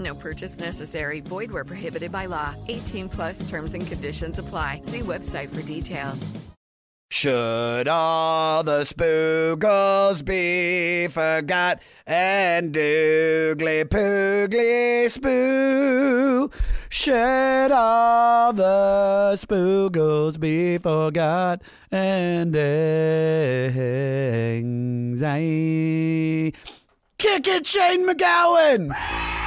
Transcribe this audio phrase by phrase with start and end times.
[0.00, 1.20] No purchase necessary.
[1.20, 2.54] Void where prohibited by law.
[2.68, 4.80] 18 plus terms and conditions apply.
[4.82, 6.32] See website for details.
[7.12, 16.52] Should all the spoogles be forgot and doogly poogly spoo?
[16.88, 24.14] Should all the spoogles be forgot and anxiety?
[27.18, 29.39] Kick it, Shane MacGowan!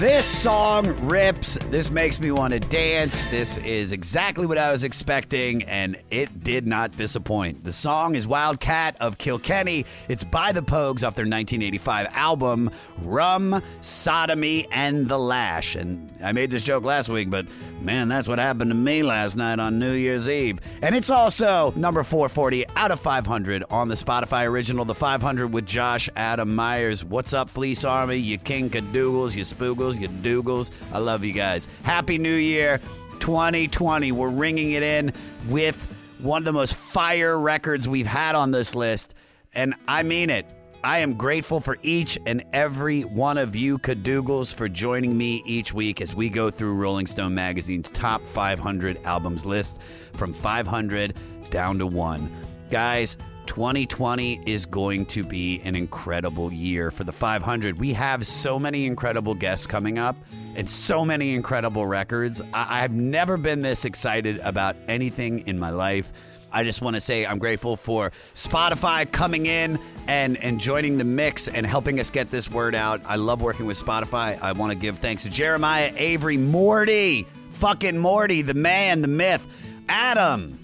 [0.00, 1.58] This song rips.
[1.68, 3.22] This makes me want to dance.
[3.26, 7.64] This is exactly what I was expecting, and it did not disappoint.
[7.64, 9.84] The song is Wildcat of Kilkenny.
[10.08, 12.70] It's by the Pogues off their 1985 album,
[13.02, 15.76] Rum, Sodomy, and the Lash.
[15.76, 17.44] And I made this joke last week, but
[17.82, 20.60] man, that's what happened to me last night on New Year's Eve.
[20.80, 25.66] And it's also number 440 out of 500 on the Spotify original, The 500 with
[25.66, 27.04] Josh Adam Myers.
[27.04, 28.16] What's up, Fleece Army?
[28.16, 30.70] You king cadoogles, you spoogles, you doogles.
[30.92, 31.68] I love you guys.
[31.82, 32.80] Happy New Year
[33.20, 34.12] 2020.
[34.12, 35.12] We're ringing it in
[35.48, 35.86] with
[36.18, 39.14] one of the most fire records we've had on this list.
[39.54, 40.46] And I mean it.
[40.82, 45.74] I am grateful for each and every one of you cadoogles for joining me each
[45.74, 49.78] week as we go through Rolling Stone Magazine's top 500 albums list
[50.14, 51.14] from 500
[51.50, 52.34] down to one.
[52.70, 53.18] Guys,
[53.50, 57.80] 2020 is going to be an incredible year for the 500.
[57.80, 60.14] We have so many incredible guests coming up
[60.54, 62.40] and so many incredible records.
[62.54, 66.12] I- I've never been this excited about anything in my life.
[66.52, 71.04] I just want to say I'm grateful for Spotify coming in and, and joining the
[71.04, 73.00] mix and helping us get this word out.
[73.04, 74.40] I love working with Spotify.
[74.40, 79.44] I want to give thanks to Jeremiah, Avery, Morty, fucking Morty, the man, the myth,
[79.88, 80.56] Adam.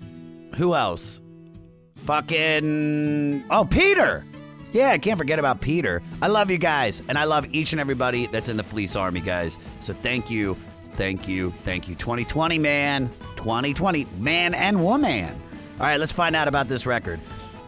[0.57, 1.21] Who else?
[2.07, 3.45] Fucking.
[3.51, 4.25] Oh, Peter.
[4.73, 6.03] Yeah, I can't forget about Peter.
[6.23, 9.21] I love you guys, and I love each and everybody that's in the Fleece Army,
[9.21, 9.59] guys.
[9.81, 10.57] So thank you,
[10.93, 11.97] thank you, thank you.
[11.97, 13.11] 2020, man.
[13.37, 15.35] 2020, man and woman.
[15.81, 17.19] All right, let's find out about this record.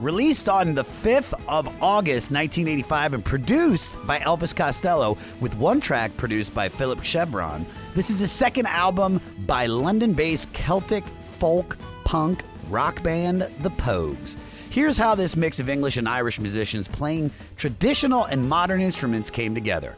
[0.00, 6.16] Released on the 5th of August, 1985, and produced by Elvis Costello, with one track
[6.16, 7.66] produced by Philip Chevron.
[7.96, 11.04] This is the second album by London based Celtic
[11.38, 14.36] folk punk rock band The Pogues.
[14.70, 19.54] Here's how this mix of English and Irish musicians playing traditional and modern instruments came
[19.54, 19.96] together.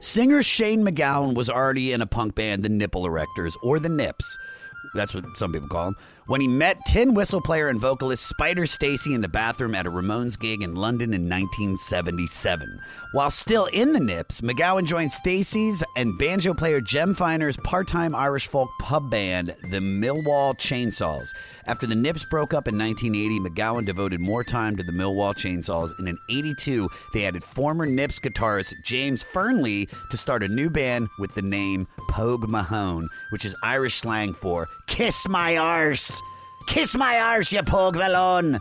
[0.00, 4.36] Singer Shane MacGowan was already in a punk band, the Nipple Erectors, or the Nips.
[4.94, 5.96] That's what some people call them.
[6.26, 9.90] When he met tin whistle player and vocalist Spider Stacy in the bathroom at a
[9.92, 12.80] Ramones gig in London in 1977.
[13.12, 18.12] While still in the Nips, MacGowan joined Stacy's and banjo player Jem Finer's part time
[18.12, 21.28] Irish folk pub band, the Millwall Chainsaws.
[21.66, 25.96] After the Nips broke up in 1980, MacGowan devoted more time to the Millwall Chainsaws,
[25.98, 31.08] and in 82, they added former Nips guitarist James Fearnley to start a new band
[31.20, 36.15] with the name Pogue Mahone, which is Irish slang for Kiss My Arse.
[36.66, 38.60] Kiss my arse, you Pogue Malone.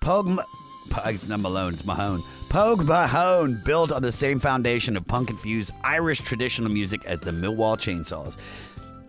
[0.00, 0.26] Pogue.
[0.26, 0.42] Ma-
[0.90, 2.20] P- it's not Malone, it's Mahone.
[2.48, 7.30] Pogue Mahone, built on the same foundation of punk infused Irish traditional music as the
[7.30, 8.36] Millwall Chainsaws.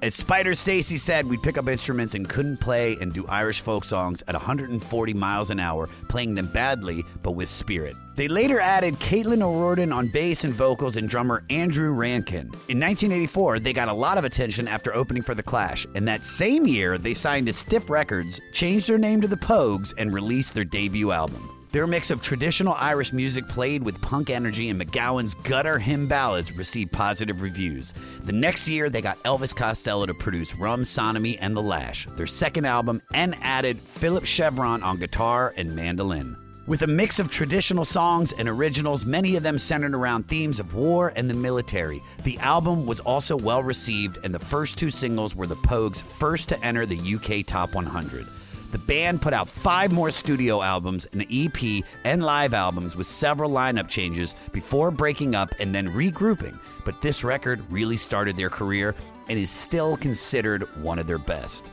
[0.02, 3.86] As Spider Stacy said, we'd pick up instruments and couldn't play and do Irish folk
[3.86, 7.96] songs at 140 miles an hour, playing them badly but with spirit.
[8.16, 12.48] They later added Caitlin O'Riordan on bass and vocals and drummer Andrew Rankin.
[12.68, 16.26] In 1984, they got a lot of attention after opening for The Clash, and that
[16.26, 20.56] same year, they signed to Stiff Records, changed their name to The Pogues, and released
[20.56, 21.61] their debut album.
[21.72, 26.52] Their mix of traditional Irish music played with punk energy and MacGowan's gutter hymn ballads
[26.52, 27.94] received positive reviews.
[28.26, 32.28] The next year, they got Elvis Costello to produce Rum, Sodomy, and The Lash, their
[32.28, 36.36] second album, and added Philip Chevron on guitar and mandolin.
[36.68, 40.76] With a mix of traditional songs and originals, many of them centered around themes of
[40.76, 45.38] war and the military, the album was also well received, and the first two singles
[45.38, 48.28] were the Pogues' first to enter the UK Top 100.
[48.72, 53.52] The band put out five more studio albums, an EP, and live albums with several
[53.52, 56.58] lineup changes before breaking up and then regrouping.
[56.86, 58.96] But this record really started their career
[59.28, 61.70] and is still considered one of their best.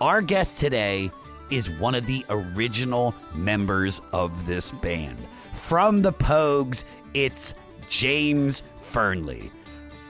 [0.00, 1.10] Our guest today
[1.50, 5.18] is one of the original members of this band.
[5.54, 7.54] From the Pogues, it's
[7.88, 9.50] James Fearnley.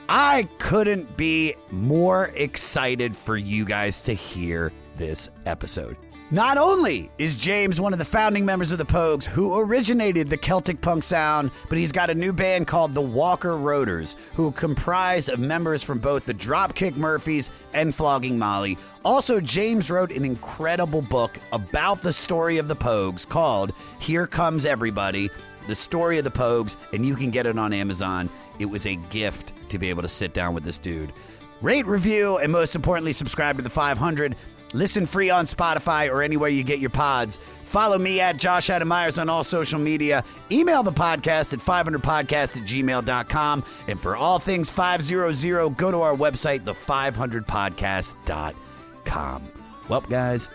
[0.07, 5.97] I couldn't be more excited for you guys to hear this episode.
[6.29, 10.35] Not only is James one of the founding members of the Pogues who originated the
[10.35, 15.29] Celtic punk sound, but he's got a new band called the Walker Roaders, who comprise
[15.29, 18.77] of members from both the Dropkick Murphys and Flogging Molly.
[19.05, 24.65] Also, James wrote an incredible book about the story of the Pogues called Here Comes
[24.65, 25.29] Everybody,
[25.65, 28.29] the story of the Pogues, and you can get it on Amazon.
[28.59, 31.13] It was a gift to be able to sit down with this dude.
[31.61, 34.35] Rate, review, and most importantly, subscribe to the 500.
[34.73, 37.39] Listen free on Spotify or anywhere you get your pods.
[37.65, 40.23] Follow me at Josh Adam Myers on all social media.
[40.51, 43.63] Email the podcast at 500podcast at gmail.com.
[43.87, 49.51] And for all things 500, go to our website, the500podcast.com.
[49.89, 50.49] Well, guys,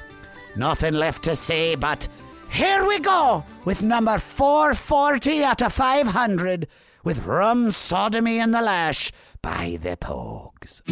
[0.56, 2.08] nothing left to say, but
[2.50, 6.68] here we go with number 440 out of 500
[7.04, 9.10] with Rum Sodomy and the Lash
[9.40, 10.82] by the Pogues.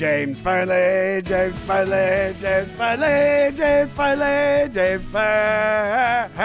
[0.00, 6.40] James Farley, James Farley, James Farley, James Farley, James Farley.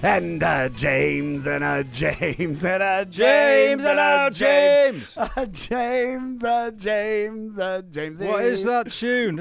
[0.00, 5.18] And a James and a James and a James, and a James.
[5.36, 8.20] A James, a James, a James.
[8.20, 9.36] What is that tune?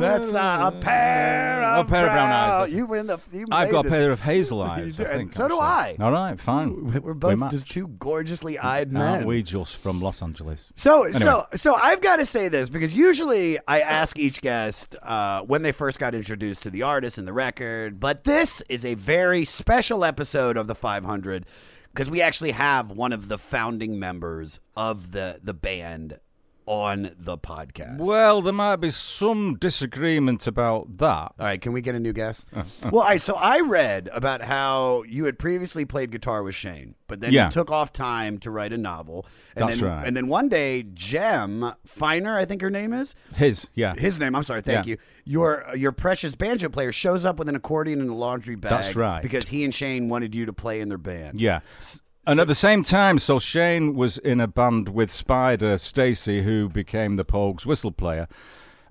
[0.00, 2.72] That's uh, a pair of a pair of brown eyes.
[2.72, 3.18] You win the.
[3.32, 4.98] You I've got a pair of hazel eyes.
[4.98, 5.34] I think.
[5.34, 5.96] so do I.
[6.00, 6.86] All right, fine.
[7.02, 7.50] We're both match.
[7.50, 9.02] just two gorgeously eyed men.
[9.02, 10.70] Aren't we just from Los Angeles?
[10.74, 11.20] So, Anyway.
[11.20, 15.60] so, so I've got to say this because usually I ask each guest uh, when
[15.62, 19.44] they first got introduced to the artist and the record, but this is a very
[19.44, 21.46] special episode of the 500
[21.92, 26.18] because we actually have one of the founding members of the the band
[26.68, 27.98] on the podcast.
[27.98, 31.08] Well, there might be some disagreement about that.
[31.08, 32.48] All right, can we get a new guest?
[32.52, 33.22] well, all right.
[33.22, 37.46] So I read about how you had previously played guitar with Shane, but then Yeah.
[37.46, 39.26] you took off time to write a novel.
[39.56, 40.06] And That's then, right.
[40.06, 43.94] And then one day, Jem Finer, I think her name is, His, yeah.
[43.96, 44.36] his name.
[44.36, 44.60] I'm sorry.
[44.60, 44.90] Thank Yeah.
[44.92, 44.98] you.
[45.24, 48.70] Your your precious banjo player shows up with an accordion and a laundry bag.
[48.70, 49.22] That's right.
[49.22, 51.40] Because he and Shane wanted you to play in their band.
[51.40, 51.60] Yeah.
[52.28, 56.68] And at the same time, so Shane was in a band with Spider Stacy, who
[56.68, 58.28] became the Pogues whistle player.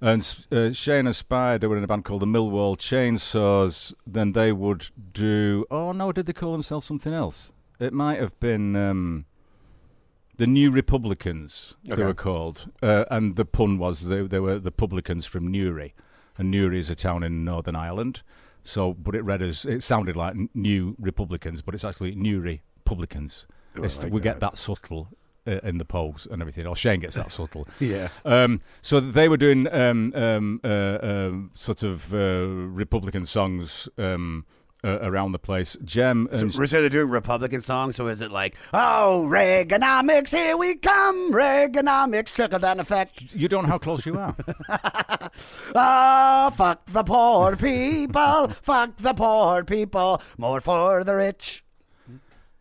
[0.01, 3.93] And uh, Shane and Spider were in a band called the Millwall Chainsaws.
[4.07, 5.67] Then they would do.
[5.69, 7.53] Oh, no, did they call themselves something else?
[7.79, 9.25] It might have been um,
[10.37, 11.95] the New Republicans, Okay.
[11.95, 12.71] they were called.
[12.81, 15.93] Uh, and the pun was they, they were the publicans from Newry.
[16.39, 18.23] And Newry is a town in Northern Ireland.
[18.63, 23.47] So, but it read as it sounded like New Republicans, but it's actually Newry Publicans.
[23.75, 24.23] Oh, It's- like we that.
[24.23, 25.09] get that subtle
[25.45, 26.65] uh, in the polls and everything.
[26.67, 27.67] Or Shane gets that subtle.
[27.79, 28.09] Yeah.
[28.25, 32.45] Um, so they were doing um, um, uh, um, sort of uh,
[32.83, 34.45] Republican songs um,
[34.83, 35.77] uh, around the place.
[35.85, 37.95] Jem So, and so they're doing Republican songs.
[37.95, 43.21] So is it like, oh, Reaganomics, here we come, Reaganomics, trickle down effect.
[43.33, 44.35] you don't know how close you are.
[45.75, 51.63] Ah, fuck the poor people, fuck the poor people, more for the rich.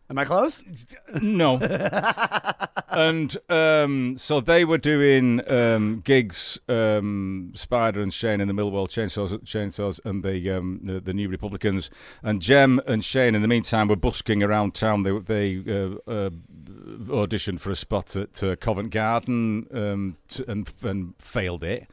[0.09, 0.63] Am I close?
[1.21, 1.57] No.
[2.89, 8.87] and um, so they were doing um, gigs, um, Spider and Shane in the Millwall
[8.87, 11.89] Chainsaws, Chainsaws and the, um, the the New Republicans,
[12.23, 15.03] and Jem and Shane in the meantime were busking around town.
[15.03, 16.29] They they uh, uh,
[17.07, 21.87] auditioned for a spot at uh, Covent Garden um, to, and and failed it.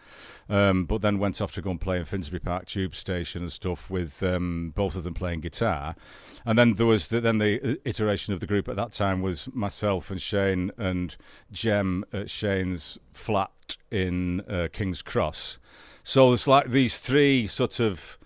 [0.49, 3.53] Um, but then went off to go and play in Finsbury Park Tube Station and
[3.53, 5.97] stuff with um, both of them playing guitar.
[6.45, 9.49] And then there was the, then the iteration of the group at that time was
[9.55, 11.17] myself and Shane and
[11.51, 15.59] Jem at Shane's flat in uh, King's Cross.
[16.03, 18.19] So it's like these three sort of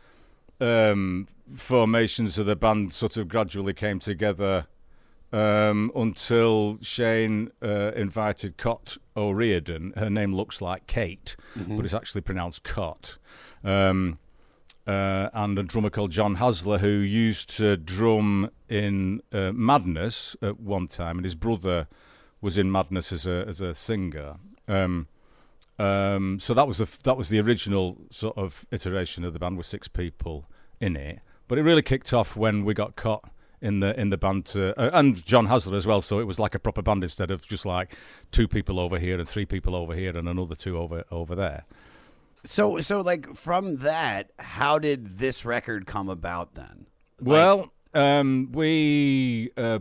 [0.61, 4.67] um, formations of the band sort of gradually came together
[5.33, 9.93] um, until Shane uh, invited Cot O'Riordan.
[9.97, 11.37] Her name looks like Kate,
[11.77, 13.19] but it's actually pronounced Cot.
[13.65, 14.19] Um,
[14.87, 20.59] uh, and a drummer called John Hasler, who used to drum in uh, Madness at
[20.61, 21.89] one time, and his brother
[22.41, 24.37] was in Madness as a as a singer.
[24.67, 25.09] Um,
[25.79, 29.59] um, so that was the that was the original sort of iteration of the band
[29.59, 30.47] with six people
[30.81, 31.21] in it.
[31.49, 33.29] But it really kicked off when we got caught
[33.61, 36.01] in the in the band to, uh, and John Hasler as well.
[36.01, 37.95] So it was like a proper band instead of just like
[38.31, 41.65] two people over here and three people over here and another two over over there.
[42.45, 46.87] So, so like from that, how did this record come about then?
[47.21, 49.51] Like- well, um, we.
[49.57, 49.81] Uh,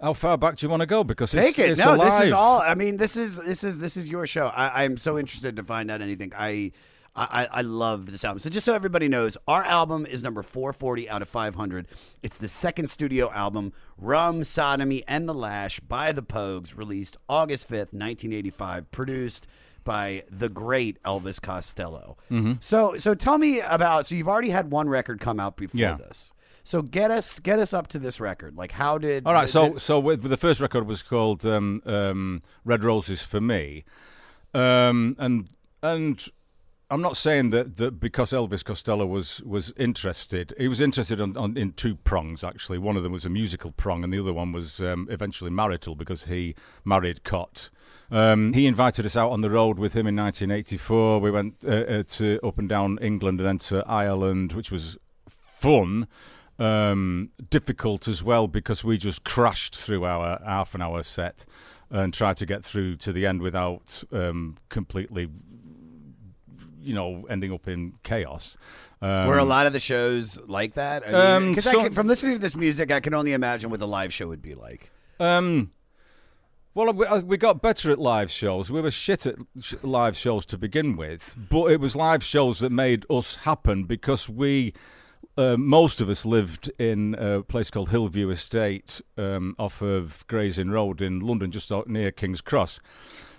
[0.00, 1.04] how far back do you want to go?
[1.04, 1.70] Because Take it.
[1.70, 2.20] it's no, alive.
[2.20, 2.60] this is all.
[2.60, 4.48] I mean, this is this is this is your show.
[4.48, 6.32] I, I'm so interested to find out anything.
[6.36, 6.72] I.
[7.16, 8.40] I, I loved this album.
[8.40, 11.86] So just so everybody knows, our album is number 440 out of 500.
[12.22, 17.68] It's the second studio album, Rum, Sodomy, and the Lash by the Pogues, released August
[17.68, 19.46] 5th, 1985, produced
[19.84, 22.16] by the great Elvis Costello.
[22.30, 22.54] Mm-hmm.
[22.60, 25.94] So so tell me about so you've already had one record come out before Yeah.
[25.96, 26.32] this.
[26.64, 28.56] So get us get us up to this record.
[28.56, 31.80] Like how did All right, so did- so with, the first record was called um,
[31.86, 33.84] um, Red Roses for Me,
[34.54, 35.48] um, and
[35.82, 36.28] and
[36.88, 40.54] I'm not saying that, that because Elvis Costello was was interested.
[40.56, 42.78] He was interested on, on, in two prongs actually.
[42.78, 45.96] One of them was a musical prong, and the other one was um, eventually marital
[45.96, 47.70] because he married Cott.
[48.10, 51.18] Um, he invited us out on the road with him in 1984.
[51.18, 54.96] We went uh, uh, to up and down England and then to Ireland, which was
[55.28, 56.06] fun,
[56.60, 61.46] um, difficult as well because we just crashed through our half an hour set
[61.90, 65.28] and tried to get through to the end without um, completely,
[66.86, 68.56] you know, ending up in chaos.
[69.02, 71.12] Um, Were a lot of the shows like that?
[71.12, 74.12] Um, Because some- from listening to this music, I can only imagine what the live
[74.12, 74.90] show would be like.
[75.20, 75.70] Um,
[76.74, 78.70] well, we, uh, we got better at live shows.
[78.70, 82.58] We were shit at sh- live shows to begin with, but it was live shows
[82.60, 84.74] that made us happen because we,
[85.38, 90.58] uh, most of us lived in a place called Hillview Estate um, off of Gray's
[90.58, 92.80] Inn Road in London, just out near King's Cross.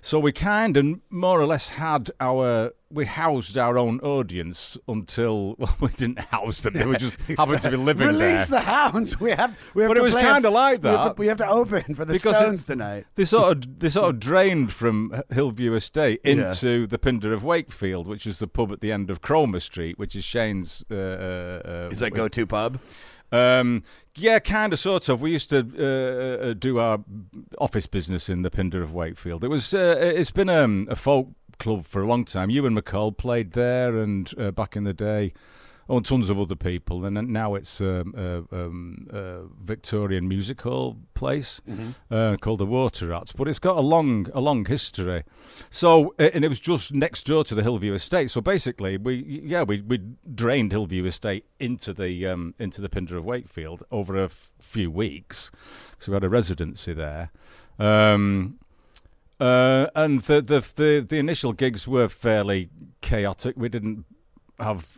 [0.01, 5.56] So we kind of more or less had our we housed our own audience until
[5.60, 8.34] well we didn't house them they were just happened to be living Release there.
[8.36, 9.20] Release the hounds.
[9.20, 9.58] We have.
[9.74, 11.17] We have But to it was kinda like we have to- that.
[11.17, 13.06] We have to, open for the Because it- Stones tonight.
[13.15, 16.46] They sort of they sort of drained from Hillview Estate Yeah.
[16.48, 20.00] into the Pinder of Wakefield, which is the pub at the end of Cromer Street,
[20.00, 20.84] which is Shane's.
[20.89, 22.79] Uh, uh, uh, Is that go-to pub?
[23.29, 23.84] Um,
[24.15, 25.20] yeah, kind of, sort of.
[25.22, 27.00] We used to uh, uh, do our
[27.60, 29.44] office business in the Pinder of Wakefield.
[29.44, 29.74] It was.
[29.74, 31.27] Uh, it's been um, a folk
[31.59, 32.49] club for a long time.
[32.49, 35.33] Ewan MacColl played there, and uh, back in the day,
[35.89, 37.05] oh, and tons of other people.
[37.05, 41.61] And now it's um, a, um, a Victorian music hall place
[42.11, 43.31] uh, called the Water Rats.
[43.31, 45.23] But it's got a long, a long history.
[45.69, 48.29] So, uh, and it was just next door to the Hillview Estate.
[48.31, 49.99] So basically, we yeah we we
[50.33, 54.91] drained Hillview Estate into the um, into the Pinder of Wakefield over a f- few
[54.91, 55.51] weeks.
[55.99, 57.31] So we had a residency there.
[57.79, 58.59] Um,
[59.39, 62.70] uh, and the, the the the initial gigs were fairly
[63.01, 63.56] chaotic.
[63.58, 64.06] We didn't
[64.60, 64.98] have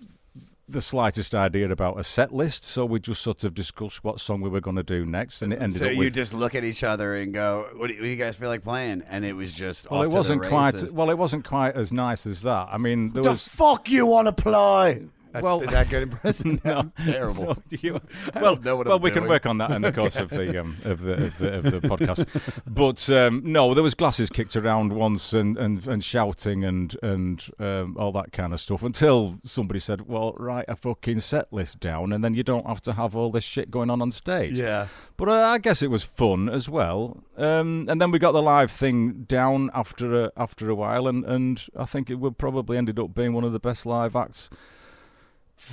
[0.69, 4.41] the slightest idea about a set list, so we just sort of discussed what song
[4.41, 5.87] we were going to do next, and it ended up.
[5.87, 6.13] So up you with.
[6.13, 8.49] just look at each other and go, "What do you, what do you guys feel
[8.49, 9.89] like playing?" And it was just.
[9.89, 10.91] well, it wasn't quite.
[10.93, 12.69] Well, it wasn't quite as nice as that.
[12.71, 13.47] I mean, there the was.
[13.47, 15.07] fuck you want to play?
[15.31, 16.61] That's, Well- is that good impression?
[16.69, 17.45] No, terrible.
[17.45, 18.01] no, you-
[18.35, 20.29] well, don't know what well, I'm we can work on that in the course of
[20.29, 22.61] the um, of the of the, of the podcast.
[22.67, 27.45] But um, no, there was glasses kicked around once and and, and shouting and and
[27.59, 31.79] um, all that kind of stuff until somebody said, "Well, write a fucking set list
[31.79, 34.57] down, and then you don't have to have all this shit going on on stage."
[34.57, 34.87] Yeah.
[35.17, 37.23] But uh, I guess it was fun as well.
[37.37, 41.25] Um, and then we got the live thing down after a, after a while, and,
[41.25, 44.49] and I think it would probably ended up being one of the best live acts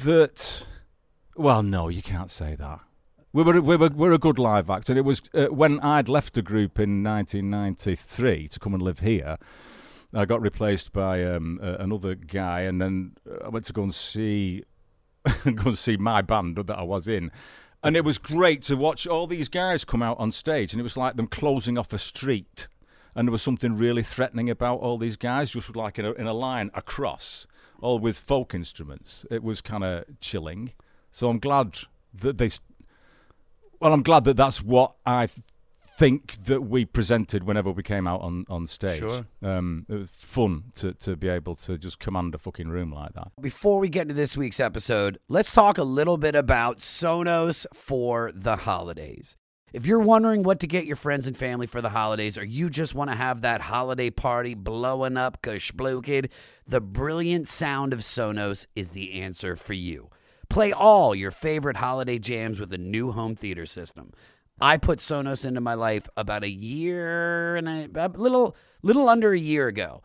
[0.03, 0.65] that.
[1.37, 2.81] Well, no, you can't say that.
[3.33, 6.09] We were we were we're a good live act, and it was uh, when I'd
[6.09, 9.37] left the group in 1993 to come and live here.
[10.15, 13.95] I got replaced by um, uh, another guy, and then I went to go and
[13.95, 14.65] see
[15.45, 17.31] go and see my band that I was in.
[17.83, 20.85] And it was great to watch all these guys come out on stage, and it
[20.85, 22.69] was like them closing off a street.
[23.15, 26.27] And there was something really threatening about all these guys, just like in a, in
[26.27, 27.47] a line across,
[27.81, 29.25] all with folk instruments.
[29.31, 30.73] It was kind of chilling.
[31.11, 31.79] So I'm glad
[32.15, 32.51] that they.
[33.81, 35.29] Well, I'm glad that that's what I
[35.99, 39.01] think that we presented whenever we came out on, on stage.
[39.01, 39.27] Sure.
[39.43, 43.15] Um, it was fun to, to be able to just command a fucking room like
[43.15, 43.29] that.
[43.41, 48.31] Before we get into this week's episode, let's talk a little bit about Sonos for
[48.35, 49.37] the holidays.
[49.73, 52.71] If you're wondering what to get your friends and family for the holidays, or you
[52.71, 56.31] just want to have that holiday party blowing up kashblukid,
[56.67, 60.09] the brilliant sound of Sonos is the answer for you.
[60.49, 64.13] Play all your favorite holiday jams with a new home theater system.
[64.61, 69.33] I put Sonos into my life about a year and a, a little little under
[69.33, 70.03] a year ago,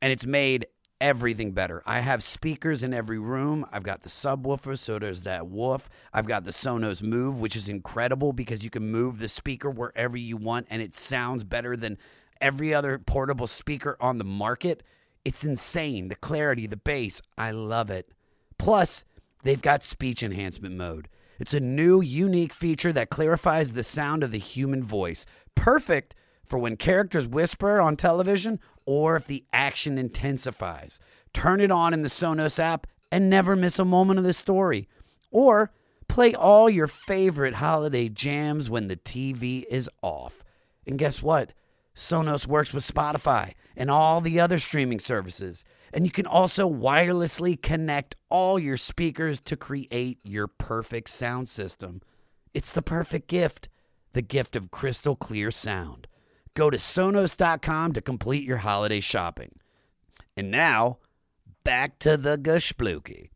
[0.00, 0.66] and it's made
[1.00, 1.82] everything better.
[1.86, 3.66] I have speakers in every room.
[3.72, 5.88] I've got the subwoofer, so there's that woof.
[6.12, 10.16] I've got the Sonos Move, which is incredible because you can move the speaker wherever
[10.16, 11.98] you want and it sounds better than
[12.40, 14.82] every other portable speaker on the market.
[15.24, 16.08] It's insane.
[16.08, 18.10] The clarity, the bass, I love it.
[18.58, 19.04] Plus,
[19.42, 21.08] they've got speech enhancement mode.
[21.38, 25.24] It's a new, unique feature that clarifies the sound of the human voice.
[25.54, 26.14] Perfect
[26.50, 30.98] for when characters whisper on television or if the action intensifies.
[31.32, 34.88] Turn it on in the Sonos app and never miss a moment of the story.
[35.30, 35.70] Or
[36.08, 40.42] play all your favorite holiday jams when the TV is off.
[40.84, 41.52] And guess what?
[41.94, 45.64] Sonos works with Spotify and all the other streaming services.
[45.92, 52.00] And you can also wirelessly connect all your speakers to create your perfect sound system.
[52.54, 53.68] It's the perfect gift,
[54.14, 56.08] the gift of crystal clear sound.
[56.60, 59.52] Go to Sonos.com to complete your holiday shopping.
[60.36, 60.98] And now,
[61.64, 63.30] back to the Gushblookie.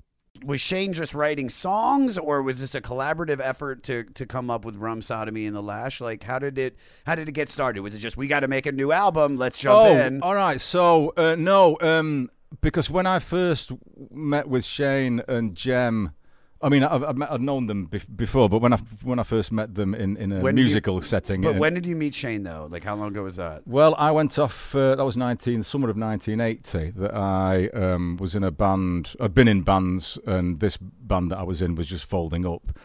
[0.44, 4.66] Was Shane just writing songs, or was this a collaborative effort to to come up
[4.66, 6.02] with Rum Sodomy and the Lash?
[6.02, 6.76] Like, how did it
[7.06, 7.80] how did it get started?
[7.80, 9.38] Was it just we got to make a new album?
[9.38, 10.22] Let's jump oh, in.
[10.22, 10.60] all right.
[10.60, 13.72] So uh, no, um, because when I first
[14.10, 16.12] met with Shane and Jem,
[16.62, 19.22] I mean, I've, I've, met, I'd known them bef- before, but when I when I
[19.22, 21.84] first met them in, in a When did you- musical setting, But uh, when did
[21.84, 22.68] you meet Shane though?
[22.70, 23.66] Like, how long ago was that?
[23.66, 24.74] Well, I went off.
[24.74, 26.90] Uh, that was nineteen, summer of nineteen eighty.
[26.92, 29.14] That I um, was in a band.
[29.20, 32.78] I'd been in bands, and this band that I was in was just folding up.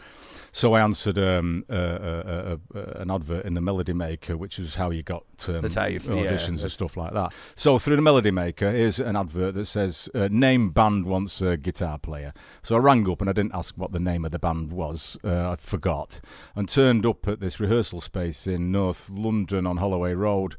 [0.52, 4.58] So I answered um, uh, uh, uh, uh, an advert in the Melody Maker, which
[4.58, 7.32] is how you got um, That's how you- yeah, auditions and stuff like that.
[7.54, 11.56] So through the Melody Maker, here's an advert that says uh, "Name band wants a
[11.56, 14.38] guitar player." So I rang up and I didn't ask what the name of the
[14.40, 15.16] band was.
[15.22, 16.20] Uh, I forgot,
[16.56, 20.56] and turned up at this rehearsal space in North London on Holloway Road.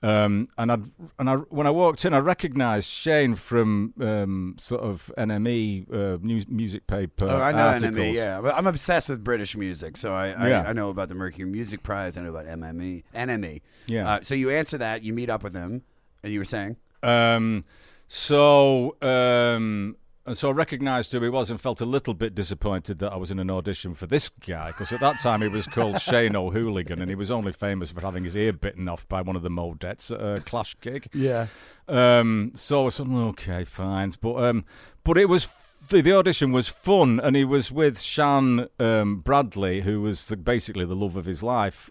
[0.00, 0.84] Um, and I'd,
[1.18, 6.18] and I when I walked in, I recognised Shane from um, sort of NME uh,
[6.22, 7.94] news, music paper Oh, I know articles.
[7.96, 8.14] NME.
[8.14, 10.62] Yeah, I'm obsessed with British music, so I I, Yeah.
[10.68, 12.16] I know about the Mercury Music Prize.
[12.16, 13.60] I know about MME, NME.
[13.86, 14.08] Yeah.
[14.08, 15.02] Uh, so you answer that.
[15.02, 15.82] You meet up with him,
[16.22, 17.62] and you were saying, Um,
[18.06, 19.96] so um,
[20.28, 23.16] and so I recognised who he was and felt a little bit disappointed that I
[23.16, 26.36] was in an audition for this guy because at that time he was called Shane
[26.36, 29.42] O'Hooligan and he was only famous for having his ear bitten off by one of
[29.42, 31.08] the Modettes at a Clash gig.
[31.12, 31.46] "Yeah,
[31.88, 34.64] Um, so I was like, okay, fine, but um,
[35.02, 35.48] but it was
[35.88, 40.36] the, the audition was fun, and he was with Shanne um, Bradley, who was the,
[40.36, 41.90] basically the love of his life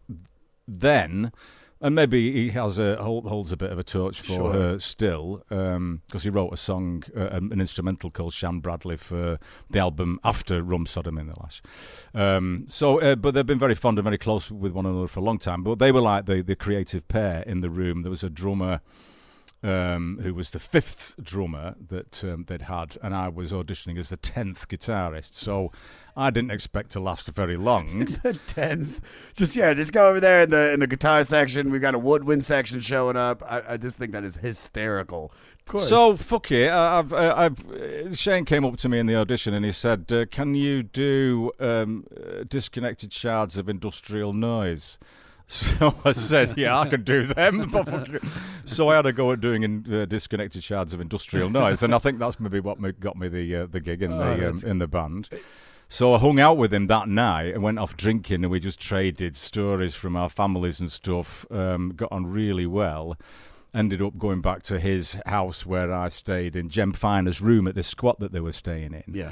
[0.68, 1.32] then.
[1.80, 4.52] And maybe he has a holds a bit of a torch for Sure.
[4.54, 9.38] her still, because he wrote a song, uh, an instrumental called "Shanne Bradley for
[9.70, 11.62] the album after Rum Sodom in the Lash.
[12.16, 15.20] Um, so, uh, but they've been very fond and very close with one another for
[15.20, 15.62] a long time.
[15.62, 18.02] But they were like the, the creative pair in the room.
[18.02, 18.82] There was a drummer
[19.64, 24.10] um, who was the fifth drummer that um, they'd had, and I was auditioning as
[24.10, 25.34] the tenth guitarist.
[25.34, 25.72] So
[26.18, 28.06] I didn't expect to last very long.
[28.24, 29.00] the tenth.
[29.36, 31.70] Just yeah, just go over there in the in the guitar section.
[31.70, 33.44] We've got a woodwind section showing up.
[33.46, 35.32] I, I just think that is hysterical.
[35.78, 36.70] So fuck it.
[36.70, 39.72] I- I've, uh, I've, uh, Shane came up to me in the audition and he
[39.72, 44.98] said, uh, "Can you do um, uh, disconnected shards of industrial noise?"
[45.50, 47.72] So I said, "Yeah, I can do them."
[48.66, 51.96] so I had a go at doing in, uh, disconnected shards of industrial noise, and
[51.96, 54.60] I think that's maybe what got me the uh, the gig in Oh, the um,
[54.66, 55.30] in the band.
[55.90, 58.80] So I hung out with him that night and went off drinking, and we just
[58.80, 61.46] traded stories from our families and stuff.
[61.50, 63.18] Um, got on really well.
[63.74, 67.76] Ended up going back to his house where I stayed in Jem Finer's room at
[67.76, 69.04] the squat that they were staying in.
[69.14, 69.32] yeah.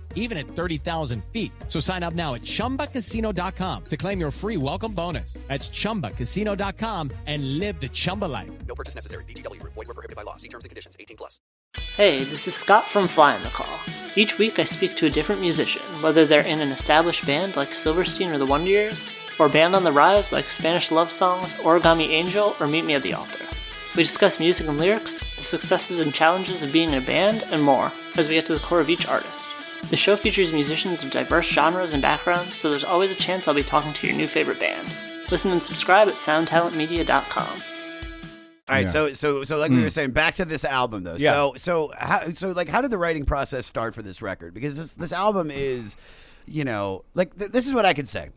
[0.15, 1.51] even at 30,000 feet.
[1.67, 5.33] So sign up now at ChumbaCasino.com to claim your free welcome bonus.
[5.47, 8.49] That's ChumbaCasino.com and live the Chumba life.
[8.67, 9.25] No purchase necessary.
[9.25, 9.73] VGW Group.
[9.73, 10.37] Void were prohibited by law.
[10.37, 10.95] See terms and conditions.
[10.99, 11.39] 18 plus.
[11.95, 13.79] Hey, this is Scott from Fly on the Call.
[14.15, 17.73] Each week I speak to a different musician, whether they're in an established band like
[17.73, 19.07] Silverstein or the Wonder Years,
[19.39, 22.95] or a band on the rise like Spanish Love Songs, Origami Angel, or Meet Me
[22.95, 23.45] at the Altar.
[23.95, 27.61] We discuss music and lyrics, the successes and challenges of being in a band, and
[27.61, 29.47] more, as we get to the core of each artist.
[29.89, 33.53] The show features musicians of diverse genres and backgrounds, so there's always a chance I'll
[33.53, 34.87] be talking to your new favorite band.
[35.29, 37.61] Listen and subscribe at soundtalentmedia.com.
[38.69, 38.91] All right, Yeah.
[38.91, 39.83] so so so like we hmm.
[39.83, 41.15] were saying, back to this album though.
[41.17, 41.31] Yeah.
[41.31, 44.53] So so how so like how did the writing process start for this record?
[44.53, 45.97] Because this this album is,
[46.45, 48.29] you know, like th- this is what I could say.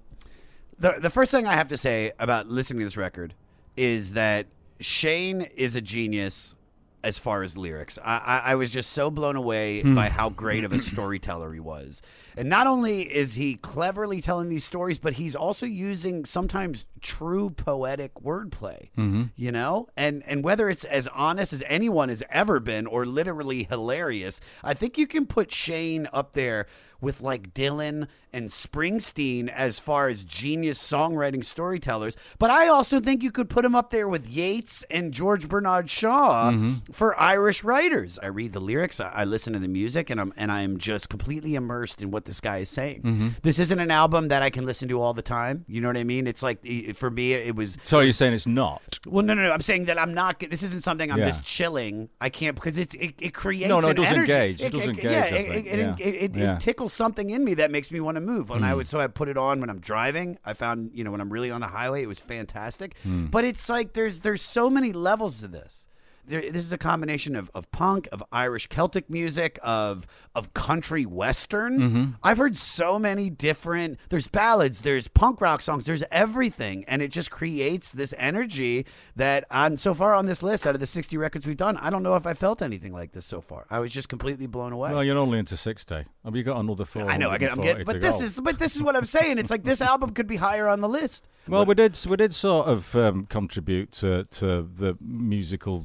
[0.79, 3.35] The the first thing I have to say about listening to this record
[3.77, 4.47] is that
[4.81, 6.57] Shane is a genius
[7.05, 7.99] as far as lyrics.
[8.03, 9.95] I, I, I was just so blown away hmm.
[9.95, 12.03] by how great of a storyteller he was.
[12.37, 17.51] And not only is he cleverly telling these stories, but he's also using sometimes true
[17.51, 18.89] poetic wordplay.
[18.97, 19.25] Mm-hmm.
[19.37, 19.89] You know?
[19.97, 24.75] And and whether it's as honest as anyone has ever been or literally hilarious, I
[24.75, 26.67] think you can put Shane up there
[27.05, 32.17] with like Dylan and Springsteen as far as genius songwriting storytellers.
[32.39, 35.89] But I also think you could put him up there with Yeats and George Bernard
[35.89, 36.93] Shaw mm-hmm.
[36.93, 38.19] for Irish writers.
[38.21, 41.09] I read the lyrics, I, I listen to the music, and I'm and I'm just
[41.09, 43.03] completely immersed in what this guy is saying.
[43.03, 43.29] Mm-hmm.
[43.43, 45.65] This isn't an album that I can listen to all the time.
[45.69, 46.27] You know what I mean?
[46.27, 47.79] It's like for me, it was.
[47.85, 48.99] So you're saying it's not?
[49.07, 49.53] Well, no, no, no.
[49.53, 50.41] I'm saying that I'm not.
[50.41, 51.27] This isn't something I'm Yeah.
[51.27, 52.09] just chilling.
[52.21, 53.69] I can't because it's it, it creates.
[53.69, 54.33] No, no, it does energy.
[54.33, 54.63] engage.
[54.63, 56.55] It does engage, Yeah, I it, it, it, it, Yeah.
[56.55, 58.51] it tickles something in me that makes me want to move.
[58.51, 58.67] And Mm.
[58.69, 60.39] I would so I put it on when I'm driving.
[60.45, 62.95] I found you know when I'm really on the highway, it was fantastic.
[63.07, 63.31] Mm.
[63.31, 65.87] But it's like there's there's so many levels to this.
[66.27, 71.07] There, this is a combination of, of punk, of Irish Celtic music, of of country
[71.07, 71.79] western.
[71.79, 72.05] Mm-hmm.
[72.23, 73.99] I've heard so many different.
[74.09, 79.45] There's ballads, there's punk rock songs, there's everything, and it just creates this energy that
[79.51, 82.03] on so far on this list, out of the 60 records we've done, I don't
[82.03, 83.67] know if I felt anything like this so far.
[83.71, 84.93] I was just completely blown away.
[84.93, 86.05] Well, you're only into sixty.
[86.25, 87.11] i've you got another four?
[87.11, 89.39] I know, I get, I'm getting, but this is, but this is what I'm saying.
[89.39, 91.29] It's like this album could be higher on the list.
[91.47, 95.85] Well, we did we did sort of um, contribute to to the musical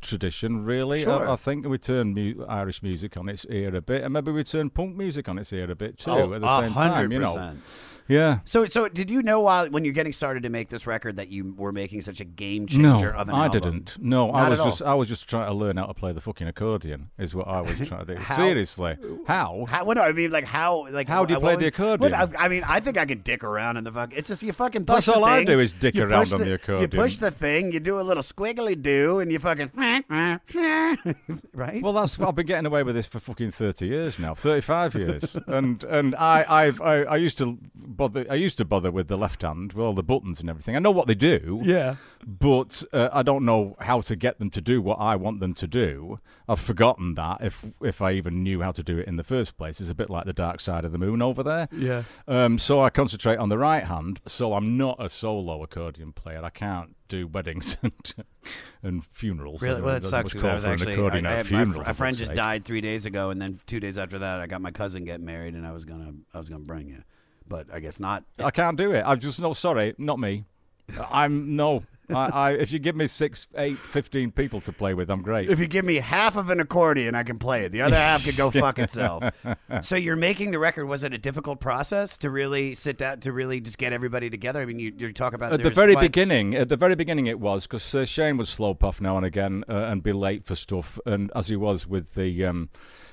[0.00, 1.02] tradition, really.
[1.02, 1.28] Sure.
[1.28, 4.30] I, I think we turned mu- Irish music on its ear a bit, and maybe
[4.32, 7.12] we turned punk music on its ear a bit too Oh, at the same time.
[7.12, 7.56] You know, 100%.
[8.08, 8.38] Yeah.
[8.44, 11.28] So, so did you know while when you're getting started to make this record that
[11.28, 13.60] you were making such a game No, changer of an I album?
[13.60, 13.96] didn't.
[14.00, 16.20] No, Not I was just I was just trying to learn how to play the
[16.20, 17.10] fucking accordion.
[17.18, 18.20] Is what I was trying to do.
[18.20, 19.66] How- Seriously, how?
[19.68, 19.84] How?
[19.84, 20.30] What do I mean?
[20.30, 20.86] Like how?
[20.90, 22.12] Like How do you what play the accordion?
[22.12, 24.12] what- I, I mean, I think I could dick around in the fuck.
[24.16, 24.84] It's just you fucking.
[24.86, 26.90] Push That's the all I do is dick around push on the accordion.
[26.90, 29.70] You push the thing, you do a little squiggly do, and you fucking
[31.54, 31.82] right.
[31.82, 35.36] Well, that's I've been getting away with this for fucking thirty years now, thirty-five years,
[35.46, 37.58] and and I I've, I I used to
[37.98, 40.74] bother I used to bother with the left hand with all the buttons and everything.
[40.74, 41.96] I know what they do, yeah.
[42.26, 45.52] but uh, I don't know how to get them to do what I want them
[45.54, 46.20] to do.
[46.48, 49.58] I've forgotten that if if I even knew how to do it in the first
[49.58, 49.80] place.
[49.80, 51.68] It's a bit like the dark side of the moon over there.
[51.70, 52.04] Yeah.
[52.26, 54.20] Um, so I concentrate on the right hand.
[54.26, 56.42] So I'm not a solo accordion player.
[56.42, 58.14] I can't do weddings and
[58.82, 59.62] and funerals.
[59.62, 59.82] Really?
[59.82, 60.94] Well, don't it sucks because I was actually.
[60.94, 62.36] accordion I, at I a my a friend just sake.
[62.36, 65.20] died three days ago, and then two days after that, I got my cousin get
[65.20, 67.02] married, and I was gonna I was gonna bring you,
[67.48, 68.24] but I guess not.
[68.38, 69.02] I can't do it.
[69.06, 70.44] I'm just no sorry, not me.
[71.10, 71.82] I'm no.
[72.10, 75.50] I, I if you give me six, eight, fifteen people to play with, I'm great.
[75.50, 77.72] If you give me half of an accordion, I can play it.
[77.72, 79.24] The other half can go fuck itself.
[79.82, 80.86] So you're making the record.
[80.86, 84.62] Was it a difficult process to really sit down to really just get everybody together?
[84.62, 87.26] I mean, you, you talk about At the very like- beginning, at the very beginning,
[87.26, 90.44] it was because uh, Shane would slow off now and again uh, and be late
[90.44, 92.70] for stuff, and as he was with the um,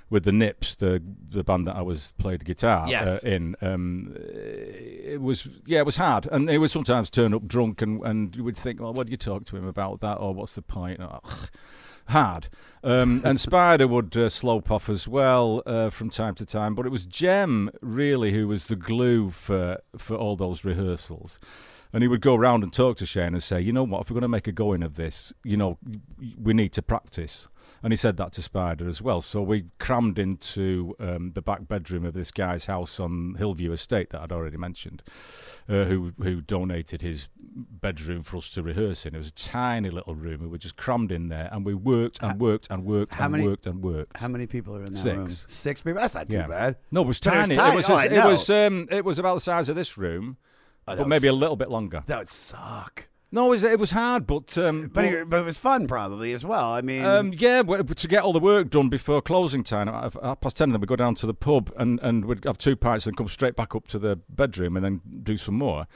[0.10, 3.24] with the Nips, the the band that I was played guitar Yes.
[3.24, 7.48] uh, in, um, it was yeah, it was hard, and he would sometimes turn up
[7.48, 10.16] drunk, and and you would think, well, what do you talk to him about that,
[10.16, 11.00] or what's the point?
[11.02, 11.20] Oh,
[12.10, 12.50] hard.
[12.84, 16.86] Um, and Spider would uh, slope off as well uh, from time to time, but
[16.86, 21.40] it was Jem really who was the glue for for all those rehearsals.
[21.94, 24.10] And he would go around and talk to Shane and say, you know what, if
[24.10, 25.78] we're going to make a going of this, you know,
[26.38, 27.48] we need to practice.
[27.86, 29.22] And he said that to Spider as well.
[29.22, 34.10] So we crammed into um, the back bedroom of this guy's house on Hillview Estate
[34.10, 35.04] that I'd already mentioned,
[35.70, 39.14] uh, who who donated his bedroom for us to rehearse in.
[39.14, 40.42] It was a tiny little room.
[40.42, 43.34] We were just crammed in there, and we worked and worked and worked how and
[43.34, 44.20] many- worked and worked.
[44.20, 45.16] How many people are in that Six.
[45.16, 45.28] room?
[45.30, 46.02] Six people.
[46.02, 46.48] That's not too Yeah.
[46.48, 46.78] bad.
[46.92, 47.56] No, it was But it was tiny.
[47.56, 47.72] tiny.
[47.72, 50.38] It was, Oh, just- it was um, it was about the size of this room,
[50.88, 52.02] that but maybe a little bit longer.
[52.08, 53.10] That would suck.
[53.32, 56.32] No, it was, it was hard, but um, But it, but it was fun probably
[56.34, 56.72] as well.
[56.74, 60.40] I mean, Um, yeah, to get all the work done before closing time, at half
[60.42, 63.08] past ten, then we go down to the pub and, and we'd have two pints
[63.08, 65.88] and come straight back up to the bedroom and then do some more.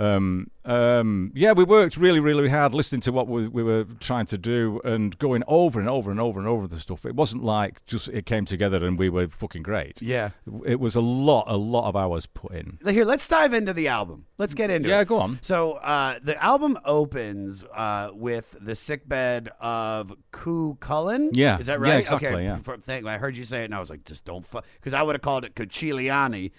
[0.00, 4.26] Um, um, yeah, we worked really, really hard listening to what we, we were trying
[4.26, 7.04] to do and going over and over and over and over the stuff.
[7.04, 10.00] It wasn't like just it came together and we were fucking great.
[10.00, 10.30] yeah.
[10.64, 12.78] It was a lot, a lot of hours put in.
[12.84, 14.26] Here, let's dive into the album.
[14.38, 14.92] Let's get into it.
[14.92, 15.38] Yeah, go on.
[15.42, 21.30] So uh, the album opens uh, with the sickbed of Cuchulainn.
[21.32, 21.58] Yeah.
[21.58, 21.88] is that right?
[21.90, 22.44] Yeah, exactly, Okay.
[22.44, 22.56] yeah.
[22.58, 24.94] For- thank- I heard you say it, and I was like, just don't fuck, because
[24.94, 26.52] I would have called it Cuciliani.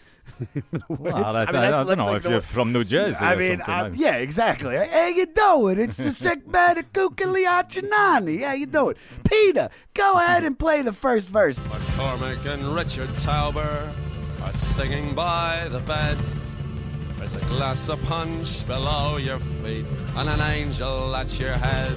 [0.87, 1.45] Well, I, I,
[1.83, 3.99] don't know if you're from New Jersey I or mean, something.
[3.99, 4.75] yeah, exactly.
[4.75, 5.79] Hey, you doing?
[5.79, 8.43] It's the sickbed of Cuciliani.
[8.43, 9.69] How you doing, Peter?
[9.93, 11.59] Go ahead and play the first verse.
[11.59, 13.93] McCormack and Richard Tauber
[14.41, 16.17] are singing by the bed.
[17.17, 21.95] There's a glass of punch below your feet and an angel at your head.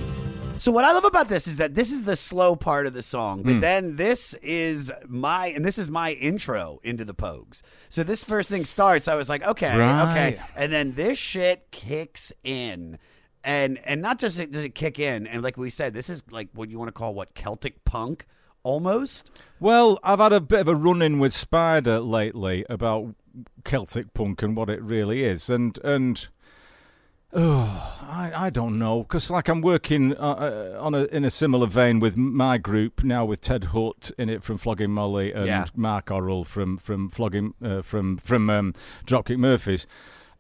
[0.59, 3.03] So what I love about this is that this is the slow part of the
[3.03, 3.61] song, but hmm.
[3.61, 7.63] then this is my and this is my intro into the Pogues.
[7.89, 12.33] So this first thing starts, I was like, okay, okay, and then this shit kicks
[12.43, 12.99] in.
[13.43, 16.23] And and not just it, does it kick in, and like we said, this is
[16.31, 18.27] like what you want to call what Celtic punk
[18.63, 19.31] almost.
[19.61, 23.15] Well, I've had a bit of a run in with Spider lately about
[23.65, 26.27] Celtic punk and what it really is, and and
[27.35, 31.31] oh, I I don't know because like I'm working uh, uh, on a in a
[31.31, 35.47] similar vein with my group now with Ted Hutt in it from Flogging Molly and
[35.47, 35.67] Yeah.
[35.75, 38.75] Marc Orrell from from Flogging uh, from from um,
[39.07, 39.87] Dropkick Murphys.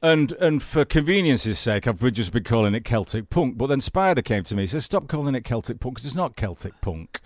[0.03, 3.57] And and for convenience's sake, I've just been calling it Celtic punk.
[3.57, 6.15] But then Spider came to me and said, "Stop calling it Celtic punk because it's
[6.15, 7.21] not Celtic punk."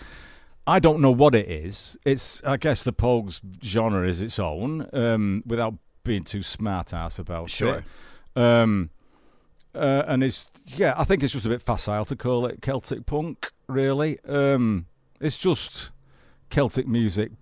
[0.65, 1.99] I don't know what it is.
[2.05, 7.19] It's I guess the Pogues genre is its own, um, without being too smart ass
[7.19, 7.83] about Sure.
[8.37, 8.41] it.
[8.41, 8.91] Um,
[9.75, 13.07] uh, and it's yeah, I think it's just a bit facile to call it Celtic
[13.07, 13.53] punk.
[13.67, 14.87] Really, um,
[15.21, 15.91] it's just
[16.51, 17.33] Celtic music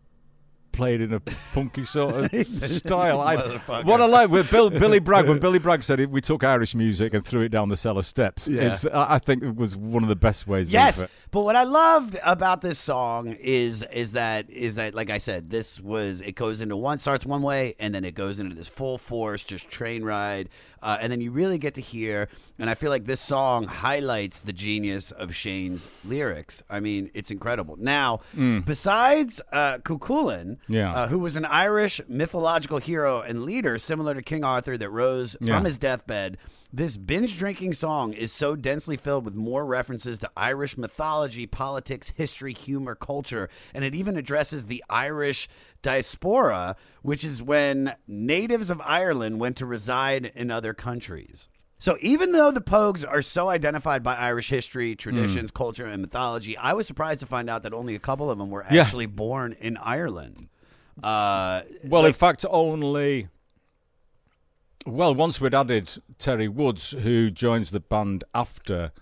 [0.76, 3.20] played in a punky sort of style.
[3.20, 6.44] I, what I like with Bill, Billy Bragg when Billy Bragg said it, we took
[6.44, 8.46] Irish music and threw it down the cellar steps.
[8.46, 8.72] Yeah.
[8.72, 10.72] is, I think it was one of the best ways.
[10.72, 15.18] Yes, but what I loved about this song is is that is that like I
[15.18, 18.54] said, this was it goes into one starts one way and then it goes into
[18.54, 20.48] this full force just train ride,
[20.82, 22.28] uh, and then you really get to hear.
[22.58, 26.62] And I feel like this song highlights the genius of Shane's lyrics.
[26.70, 27.76] I mean, it's incredible.
[27.78, 28.20] Now,
[28.64, 30.92] besides uh, Cuchulainn, Yeah.
[30.94, 35.36] uh, who was an Irish mythological hero and leader similar to King Arthur that rose
[35.40, 35.54] Yeah.
[35.56, 36.38] from his deathbed.
[36.72, 42.12] This binge drinking song is so densely filled with more references to Irish mythology, politics,
[42.16, 45.48] history, humor, culture, and it even addresses the Irish
[45.82, 51.48] diaspora, which is when natives of Ireland went to reside in other countries.
[51.78, 56.56] So even though the Pogues are so identified by Irish history, traditions, culture, and mythology,
[56.56, 58.82] I was surprised to find out that only a couple of them were Yeah.
[58.82, 60.48] actually born in Ireland.
[61.02, 63.28] Uh, Well, in fact, only.
[64.86, 68.92] Well, once we'd added Terry Woods, who joins the band after,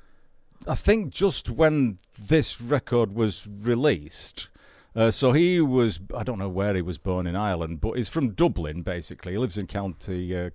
[0.66, 4.48] I think just when this record was released.
[4.96, 8.08] Uh, so he was, I don't know where he was born in Ireland, but he's
[8.08, 9.32] from Dublin, basically.
[9.32, 10.50] He lives in County uh,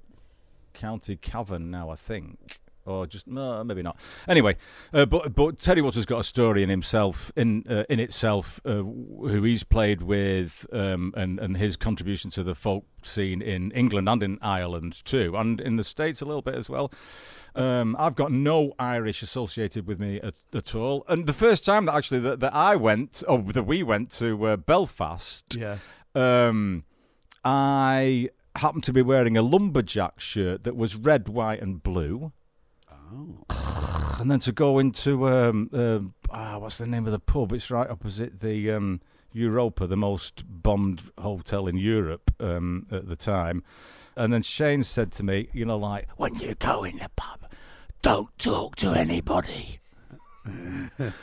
[0.73, 3.99] County Cavan now, I think, or just no, maybe not.
[4.27, 4.58] Anyway,
[4.93, 8.60] uh, but but Teddy Woods has got a story in himself, in uh, in itself,
[8.65, 13.71] uh, who he's played with, um, and and his contribution to the folk scene in
[13.71, 16.91] England and in Ireland too, and in the states a little bit as well.
[17.55, 21.86] Um, I've got no Irish associated with me at, at all, and the first time
[21.86, 25.77] that actually that, that I went, or that we went to uh, Belfast, yeah.
[26.15, 26.84] um,
[27.43, 28.29] I
[28.60, 32.32] happened to be wearing a lumberjack shirt that was red, white, and blue.
[32.91, 33.43] Oh.
[34.19, 35.69] And then to go into um,
[36.30, 37.54] uh, what's the name of the pub?
[37.54, 39.00] It's right opposite the um,
[39.32, 43.63] Europa, the most bombed hotel in Europe um, at the time.
[44.17, 47.45] And then Shane said to me, you know, like when you go in the pub,
[48.02, 49.80] don't talk to anybody.
[50.45, 51.22] and,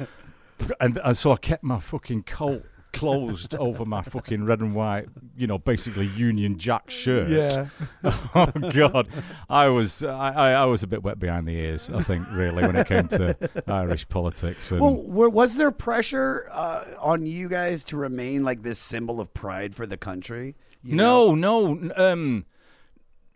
[0.81, 2.65] and so I kept my fucking coat
[2.97, 5.07] closed over my fucking red and white,
[5.37, 7.29] you know, basically Union Jack shirt.
[7.29, 7.67] Yeah.
[8.35, 9.09] oh God,
[9.49, 11.91] I was I, I, was a bit wet behind the ears.
[11.91, 14.71] I think really when it came to Irish politics.
[14.71, 19.33] And, Well, was there pressure uh, on you guys to remain like this symbol of
[19.35, 20.55] pride for the country?
[20.83, 21.35] You know?
[21.35, 22.47] no, no, um,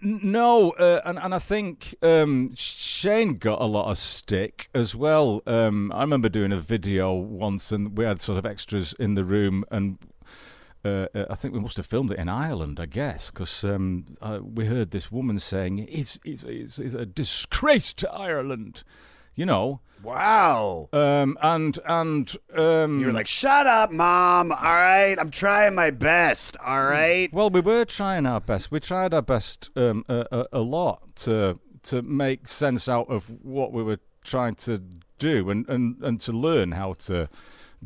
[0.03, 5.43] no, uh, and and I think um, Shane got a lot of stick as well.
[5.47, 9.25] Um, I remember doing a video once, and we had sort of extras in the
[9.25, 9.99] room, and
[10.85, 14.07] uh, uh, I think we must have filmed it in Ireland, I guess, because um,
[14.43, 18.83] we heard this woman saying, "It's it's it's, it's a disgrace to Ireland,"
[19.40, 19.81] you know.
[20.03, 20.90] Wow.
[20.92, 24.53] Um, and and um, You were like, shut up, mom.
[24.53, 25.16] All right.
[25.18, 26.59] I'm trying my best.
[26.59, 27.33] All right.
[27.33, 28.70] Well, we were trying our best.
[28.70, 33.31] We tried our best um, a, a, a lot to to make sense out of
[33.42, 34.83] what we were trying to
[35.18, 37.31] do and, and, and to learn how to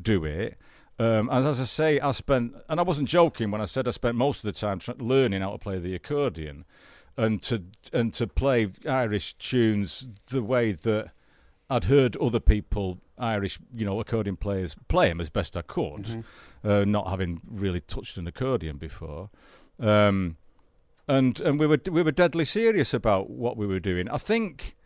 [0.00, 0.58] do it.
[0.98, 3.92] Um, and as I say, I spent, and I wasn't joking when I said I
[3.92, 6.64] spent most of the time tr- learning how to play the accordion,
[7.16, 7.62] and to
[7.92, 11.10] and to play Irish tunes the way that
[11.70, 16.24] I'd heard other people, Irish, you know, accordion players, play them as best I could,
[16.62, 19.30] uh, not having really touched an accordion before.
[19.80, 20.36] Um,
[21.08, 24.08] and and we were we were deadly serious about what we were doing.
[24.08, 24.76] I think,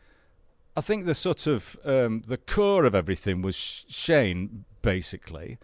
[0.77, 5.59] I think the sort of um, the core of everything was Shane basically,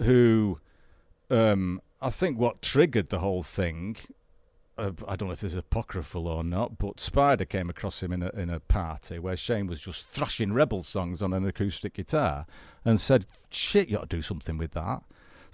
[0.00, 0.60] who
[1.30, 3.96] um, I think what triggered the whole thing
[4.78, 8.12] uh, I don't know if this is apocryphal or not, but Spider came across him
[8.12, 11.94] in a in a party where Shane was just thrashing rebel songs on an acoustic
[11.94, 12.46] guitar,
[12.84, 15.02] and said, "Shit, you ought to do something with that."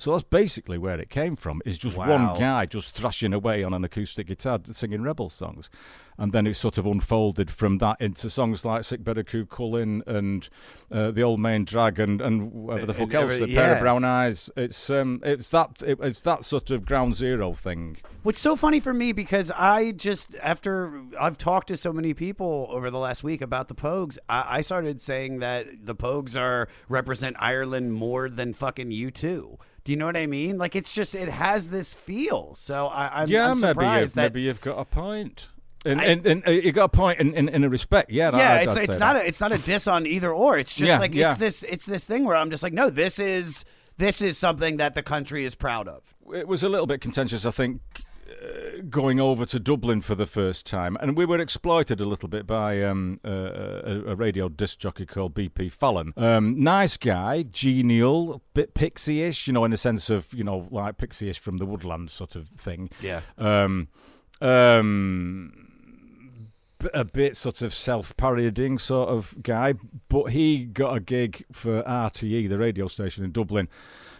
[0.02, 1.62] So that's basically where it came from.
[1.64, 2.08] Is just Wow.
[2.08, 5.70] one guy just thrashing away on an acoustic guitar, singing rebel songs,
[6.18, 10.48] and then it sort of unfolded from that into songs like "Sick Better Cuchulainn" and
[10.90, 13.80] uh, "The Old Main Drag" and and whatever the fuck else, every- "The Pair of
[13.80, 17.98] Brown Eyes." It's um, it's that it, it's that sort of ground zero thing.
[18.24, 22.66] What's so funny for me because I just after I've talked to so many people
[22.72, 26.66] over the last week about the Pogues, I, I started saying that the Pogues are
[26.88, 29.58] represent Ireland more than fucking U2.
[29.84, 30.58] Do you know what I mean?
[30.58, 32.54] Like it's just it has this feel.
[32.54, 35.48] So I, I'm, yeah, I'm maybe surprised you've, that maybe you've got a point.
[35.84, 38.10] And, I- and, and uh, you got a point in, in, in a respect.
[38.12, 39.24] Yeah, yeah, I'd, it's it's not that.
[39.24, 40.56] a it's not a diss on either or.
[40.56, 41.30] It's just Yeah, like yeah.
[41.32, 43.64] it's this it's this thing where I'm just like, no, this is
[43.98, 46.02] this is something that the country is proud of.
[46.32, 47.80] it was a little bit contentious, I think,
[48.90, 52.46] going over to Dublin for the first time, and we were exploited a little bit
[52.46, 56.12] by um, uh, a, a radio disc jockey called BP Fallon.
[56.16, 60.98] Um, nice guy, genial, bit pixie-ish, you know, in the sense of you know, like
[60.98, 62.90] pixie-ish from the woodland sort of thing.
[63.00, 63.20] Yeah.
[63.38, 63.88] Um,
[64.40, 65.68] um,
[66.92, 69.74] a bit sort of self-parodying sort of guy,
[70.08, 73.68] but he got a gig for RTE, the radio station in Dublin,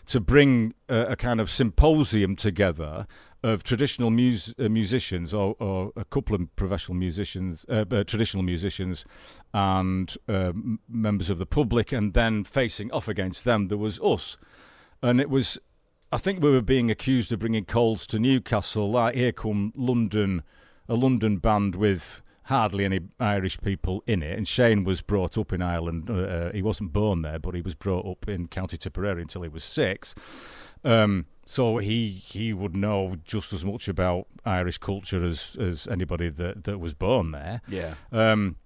[0.07, 3.07] to bring a, a kind of symposium together
[3.43, 8.43] of traditional mus- uh, musicians or, or a couple of professional musicians, uh, uh, traditional
[8.43, 9.05] musicians,
[9.53, 14.01] and uh, m- members of the public, and then facing off against them, there was
[14.01, 14.37] us.
[15.03, 15.59] And it was,
[16.13, 18.91] I think we were being accused of bringing coals to Newcastle.
[18.91, 20.43] Like, here come London,
[20.89, 24.37] a London band with hardly any Irish people in it.
[24.37, 26.11] And Shane was brought up in Ireland.
[26.11, 29.43] Uh, uh, he wasn't born there, but he was brought up in County Tipperary until
[29.43, 30.15] he was six.
[30.85, 36.31] Um, so he he would know just as much about Irish culture as, as anybody
[36.31, 37.61] that, that was born there.
[37.69, 37.95] Yeah.
[38.11, 38.57] Um,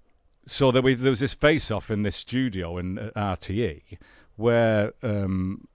[0.46, 3.98] so there was, there was this face-off in this studio in uh, RTE
[4.36, 5.66] where um,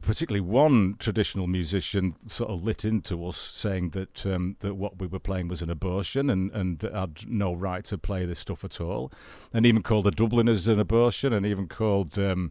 [0.00, 5.06] particularly one traditional musician sort of lit into us saying that um, that what we
[5.06, 8.64] were playing was an abortion and, and that had no right to play this stuff
[8.64, 9.12] at all,
[9.52, 12.50] and even called the Dubliners an abortion, and even called um,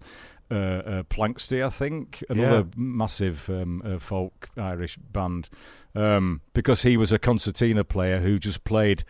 [0.51, 2.63] uh, uh, Planxty, I think, another Yeah.
[2.75, 5.49] massive um, uh, folk Irish band,
[5.95, 9.03] um, because he was a concertina player who just played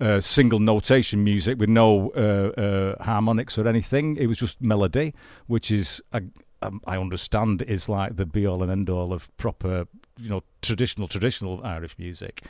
[0.00, 4.16] uh, single notation music with no uh, uh, harmonics or anything.
[4.16, 5.12] It was just melody,
[5.46, 6.20] which is, I,
[6.62, 9.86] um, I understand, is like the be all and end all of proper,
[10.18, 12.44] you know, traditional, traditional Irish music.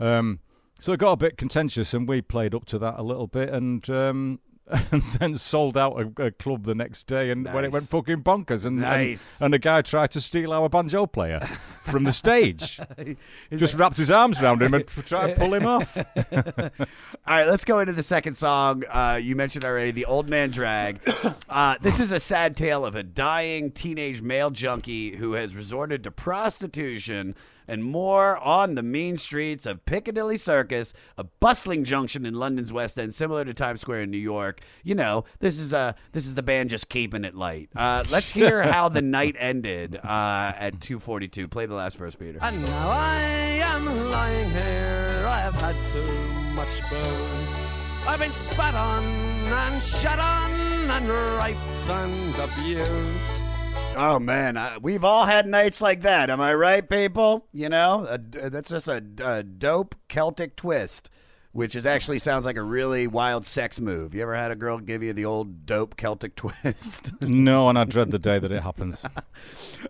[0.00, 0.40] Um,
[0.78, 3.48] so it got a bit contentious, and we played up to that a little bit,
[3.50, 4.40] and um,
[4.92, 8.22] and then sold out a, a club the next day, and when it went fucking
[8.22, 9.40] bonkers, and Nice.
[9.40, 11.40] and, and a guy tried to steal our banjo player
[11.82, 12.78] from the stage,
[13.52, 15.96] just wrapped his arms around him and tried to pull him off.
[16.32, 18.84] All right, let's go into the second song.
[18.88, 21.00] Uh, you mentioned already the Old Main Drag.
[21.48, 26.02] Uh, this is a sad tale of a dying teenage male junkie who has resorted
[26.02, 27.34] to prostitution
[27.72, 32.98] and more on the mean streets of Piccadilly Circus, a bustling junction in London's West
[32.98, 34.60] End, similar to Times Square in New York.
[34.84, 37.70] You know, this is uh, this is the band just keeping it light.
[37.74, 41.50] Uh, let's hear how the night ended uh, at 2:42.
[41.50, 42.38] Play the last verse, Peter.
[42.42, 43.20] And now I
[43.64, 45.24] am lying here.
[45.26, 48.06] I have had too much booze.
[48.06, 50.50] I've been spat on and shat on
[50.90, 53.51] and raped and abused.
[53.94, 56.30] Oh man, I, we've all had nights like that.
[56.30, 57.46] Am I right, people?
[57.52, 58.18] You know, a,
[58.50, 61.10] that's just a, a dope Celtic twist,
[61.52, 64.14] which is actually sounds like a really wild sex move.
[64.14, 67.12] You ever had a girl give you the old dope Celtic twist?
[67.20, 69.04] No, and I dread the day that it happens.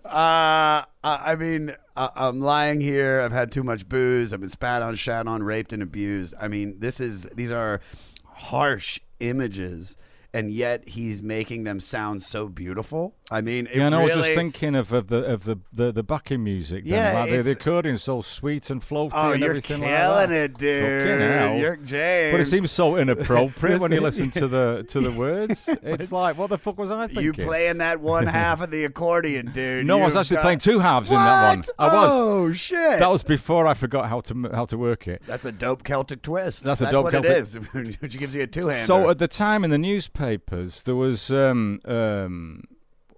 [0.06, 3.20] Uh, I I mean, I'm lying here.
[3.20, 4.32] I've had too much booze.
[4.32, 6.34] I've been spat on, shat on, raped, and abused.
[6.40, 7.80] I mean, this is these are
[8.24, 9.98] harsh images,
[10.34, 13.14] and yet he's making them sound so beautiful.
[13.30, 15.90] I mean, it yeah, no, I was just thinking of, of the of the, the,
[15.92, 16.84] the backing music.
[16.84, 16.92] Then.
[16.92, 20.28] Yeah, like the, the accordion's so sweet and floaty Oh, and you're everything killing like
[20.28, 20.32] that.
[20.32, 21.02] it, dude.
[21.02, 21.56] Fucking hell.
[21.56, 22.32] You're James.
[22.34, 25.68] But it seems so inappropriate when you Listen- to the to the words.
[25.82, 27.24] It's like, what the fuck was I thinking?
[27.24, 29.86] you playing that one half of the accordion, dude.
[29.86, 31.64] No, I was actually got- playing two halves in that one.
[31.78, 32.12] I was.
[32.12, 32.98] Oh shit!
[32.98, 35.22] That was before I forgot how to how to work it.
[35.26, 36.64] That's a dope Celtic twist.
[36.64, 37.54] That's a dope what Celtic- it is.
[38.00, 38.84] Which gives you a two hander.
[38.86, 39.78] So at the time in the
[40.22, 42.64] newspapers, there was um, um,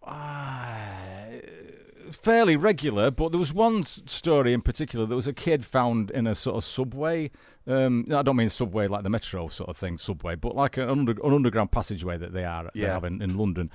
[0.03, 1.29] ah,
[2.11, 5.07] fairly regular, but there was one story in particular.
[5.07, 7.31] There was a kid found in a sort of subway
[7.67, 10.89] Um, I don't mean subway like the metro sort of thing, subway, but like an,
[10.89, 13.71] under, an underground passageway that they are they have in, in London.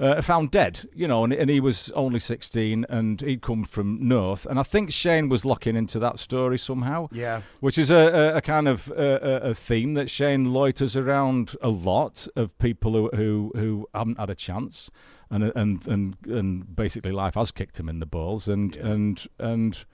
[0.00, 4.06] Uh, found dead, you know, and, and he was only 16 and he'd come from
[4.06, 4.44] North.
[4.46, 7.08] And I think Shane was locking into that story somehow.
[7.12, 7.42] Yeah.
[7.60, 11.68] Which is a, a, a kind of a, a theme that Shane loiters around a
[11.68, 14.90] lot of people who, who, who haven't had a chance.
[15.30, 19.84] And, and and and basically life has kicked him in the balls and and and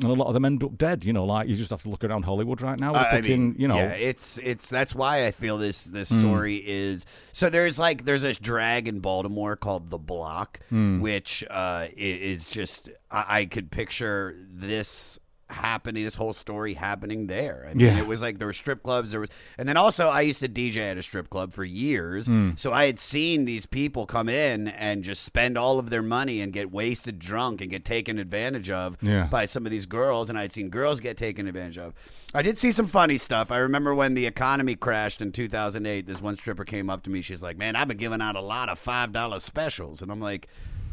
[0.00, 1.04] and a lot of them end up dead.
[1.04, 2.94] You know, like you just have to look around Hollywood right now.
[2.94, 6.20] I thinking, mean, you know, yeah, it's it's that's why I feel this this Hmm.
[6.20, 7.48] story is so.
[7.50, 11.00] There's like there's this drag in Baltimore called the Block, Hmm.
[11.00, 15.18] which uh, is just I, I could picture this
[15.50, 17.66] happening, this whole story happening there.
[17.70, 17.98] I mean, Yeah.
[17.98, 19.28] it was like there were strip clubs, there was,
[19.58, 22.52] and then also I used to DJ at a strip club for years, Hmm.
[22.56, 26.40] so I had seen these people come in and just spend all of their money
[26.40, 29.26] and get wasted drunk and get taken advantage of Yeah.
[29.26, 31.94] by some of these girls, and I'd seen girls get taken advantage of.
[32.36, 33.52] I did see some funny stuff.
[33.52, 36.06] I remember when the economy crashed in 2008.
[36.06, 37.20] This one stripper came up to me.
[37.22, 40.20] She's like, "Man, I've been giving out a lot of five dollar specials," and I'm
[40.20, 40.48] like.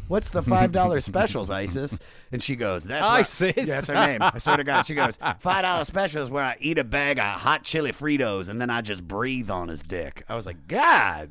[0.08, 1.98] What's the five dollar specials, Isis?
[2.30, 3.54] And she goes, "That's what- Isis?
[3.56, 4.18] Yeah, that's her name.
[4.20, 7.24] I swear to God, she goes, five dollar specials where I eat a bag of
[7.40, 11.30] hot chili Fritos and then I just breathe on his dick." I was like, "God,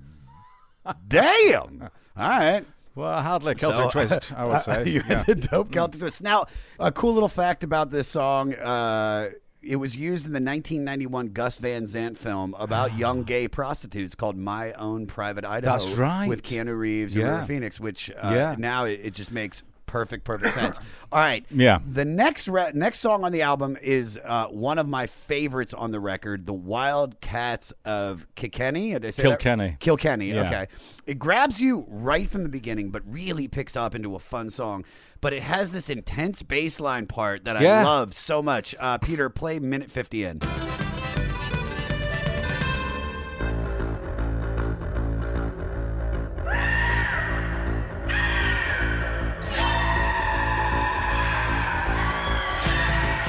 [1.08, 1.90] damn!
[2.18, 4.84] All right." well, hardly a Celtic So, twist, I would say.
[4.90, 5.18] you Yeah.
[5.20, 6.22] had the dope Celtic twist.
[6.22, 6.48] Now,
[6.80, 8.54] a cool little fact about this song.
[8.54, 9.30] Uh,
[9.64, 14.36] it was used in the 1991 Gus Van Sant film about young gay prostitutes called
[14.38, 15.78] My Own Private Idaho.
[15.78, 16.28] That's right.
[16.28, 17.32] With Keanu Reeves and Yeah.
[17.36, 18.55] River Phoenix, which uh, Yeah.
[18.57, 20.80] now it, it just makes perfect, perfect sense.
[21.12, 21.46] All right.
[21.52, 21.80] Yeah.
[21.86, 25.92] The next re- next song on the album is uh, one of my favorites on
[25.92, 29.30] the record, "The Wildcats of Kilkenny." Did I say that?
[29.30, 29.78] Kilkenny.
[29.80, 30.32] Kilkenny.
[30.32, 30.48] Yeah.
[30.48, 30.68] Okay.
[31.06, 34.86] It grabs you right from the beginning, but really picks up into a fun song.
[35.20, 37.84] But it has this intense bass line part that I Yeah.
[37.84, 38.74] love so much.
[38.80, 40.39] Uh, Peter, play minute 50 in.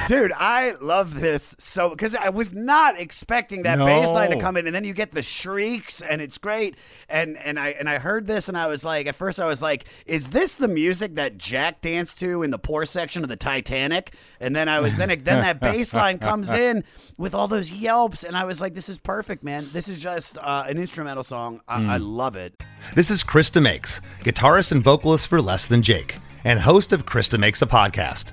[0.09, 3.86] Dude, I love this so because I was not expecting that No.
[3.86, 6.74] bass line to come in, and then you get the shrieks, and it's great.
[7.09, 9.62] And and I and I heard this, and I was like, at first I was
[9.62, 13.36] like, is this the music that Jack danced to in the poor section of the
[13.36, 14.12] Titanic?
[14.40, 16.82] And then I was then then that bass line comes in
[17.16, 19.68] with all those yelps, and I was like, this is perfect, man.
[19.72, 21.61] This is just uh, an instrumental song.
[21.68, 22.61] I, I love it.
[22.96, 27.28] This is Chris DeMakes, guitarist and vocalist for Less Than Jake, and host of Chris
[27.28, 28.32] DeMakes a Podcast,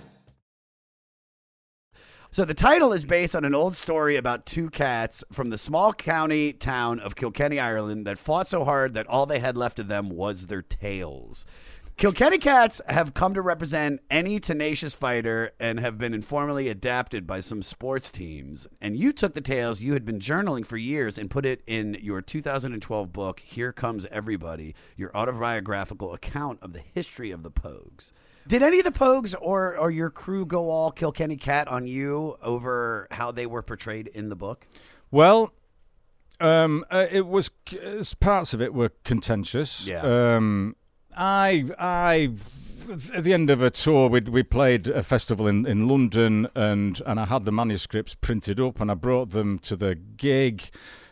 [2.33, 5.91] So the title is based on an old story about two cats from the small
[5.91, 9.89] county town of Kilkenny, Ireland, that fought so hard that all they had left of
[9.89, 11.45] them was their tails.
[11.97, 17.41] Kilkenny Cats have come to represent any tenacious fighter and have been informally adapted by
[17.41, 18.65] some sports teams.
[18.79, 21.97] And you took the tales you had been journaling for years and put it in
[22.01, 28.13] your 2012 book, Here Comes Everybody, your autobiographical account of the history of the Pogues.
[28.47, 32.37] Did any of the Pogues or, or your crew go all Kilkenny Cat on you
[32.41, 34.67] over how they were portrayed in the book?
[35.11, 35.53] Well,
[36.39, 39.87] um, uh, it was c- parts of it were contentious.
[39.87, 40.01] Yeah.
[40.35, 40.75] Um,
[41.15, 42.31] I, I,
[43.13, 47.01] at the end of a tour, we we played a festival in, in London, and
[47.05, 50.69] and I had the manuscripts printed up, and I brought them to the gig.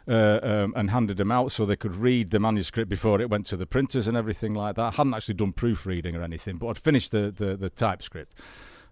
[0.09, 3.45] Uh, um, and handed them out so they could read the manuscript before it went
[3.45, 4.81] to the printers and everything like that.
[4.81, 8.33] I hadn't actually done proofreading or anything, but I'd finished the, the, the typescript.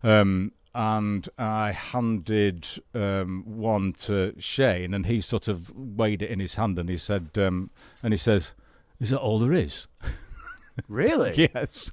[0.04, 6.40] Um, and I handed um, one to Shane, and he sort of weighed it in
[6.40, 7.72] his hand, and he said, um,
[8.04, 8.54] and he says,
[9.00, 9.88] "Is that all there is?"
[10.88, 11.50] Really?
[11.54, 11.92] yes.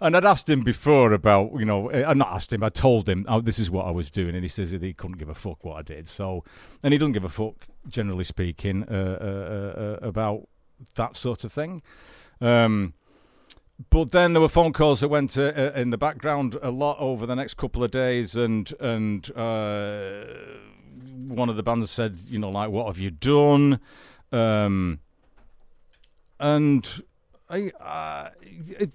[0.00, 3.24] And I'd asked him before about, you know, I'd not asked him, I told him,
[3.28, 5.34] oh, this is what I was doing, and he says that he couldn't give a
[5.34, 6.06] fuck what I did.
[6.06, 6.44] So,
[6.82, 10.48] and he doesn't give a fuck, generally speaking, uh, uh, uh, about
[10.94, 11.82] that sort of thing.
[12.40, 12.94] Um,
[13.90, 16.96] but then there were phone calls that went uh, uh, in the background a lot
[17.00, 20.24] over the next couple of days, and and uh,
[21.26, 23.80] one of the bands said, you know, like, what have you done?
[24.30, 25.00] Um,
[26.38, 27.02] and
[27.54, 28.90] I, uh, it,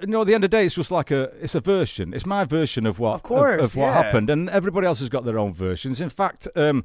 [0.00, 2.12] you know, at the end of the day, it's just like a, it's a version.
[2.12, 4.02] It's my version of what, Of course, of, what yeah.
[4.02, 6.00] happened, and everybody else has got their own versions.
[6.00, 6.84] In fact, um,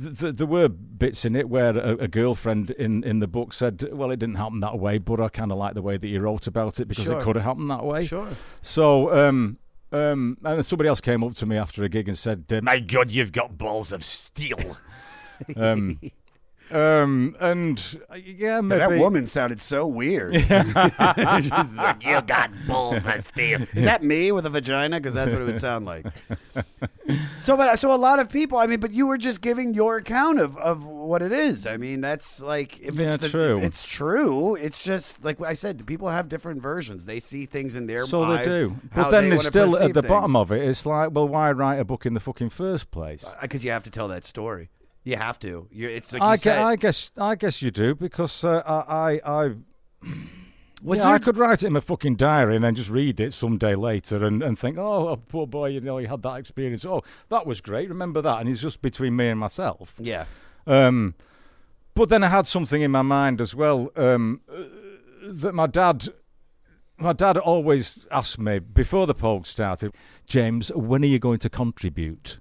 [0.00, 3.52] th- th- there were bits in it where a, a girlfriend in, in the book
[3.52, 6.06] said, "Well, it didn't happen that way, but I kind of like the way that
[6.06, 7.18] you wrote about it because Sure.
[7.18, 8.28] it could have happened that way." Sure.
[8.60, 9.58] So, um,
[9.90, 12.78] um, and then somebody else came up to me after a gig and said, "My
[12.78, 14.76] God, you've got balls of steel."
[15.56, 15.98] um,
[16.74, 20.34] um, and uh, yeah, maybe that woman sounded so weird.
[20.40, 24.98] She's like, "You got balls steel." Is that me with a vagina?
[24.98, 26.06] Because that's what it would sound like.
[27.40, 28.58] So, but so a lot of people.
[28.58, 31.66] I mean, but you were just giving your account of, of what it is.
[31.66, 33.58] I mean, that's like if Yeah, it's the, true.
[33.58, 34.54] It's true.
[34.54, 35.84] It's just like I said.
[35.84, 37.04] People have different versions.
[37.04, 38.46] They see things in their So eyes.
[38.46, 38.76] they do.
[38.94, 40.08] But then they still at the things.
[40.08, 43.24] bottom of it, it's like, well, why write a book in the fucking first place?
[43.40, 44.70] because you have to tell that story.
[45.04, 45.68] You have to.
[45.72, 49.20] You're, it's like I, you gue- I guess I guess you do because uh, I
[49.24, 49.54] I, I
[50.82, 53.20] Was yeah, there- I could write it in my fucking diary and then just read
[53.20, 56.34] it some day later and, and think, oh, poor boy, you know, he had that
[56.34, 56.84] experience.
[56.84, 57.88] Oh, that was great.
[57.88, 58.40] Remember that?
[58.40, 59.94] And it's just between me and myself.
[60.00, 60.24] Yeah.
[60.66, 61.14] Um,
[61.94, 64.62] but then I had something in my mind as well um, uh,
[65.30, 66.08] that my dad.
[66.98, 69.92] My dad always asked me before the Pogue started,
[70.28, 72.38] James, when are you going to contribute?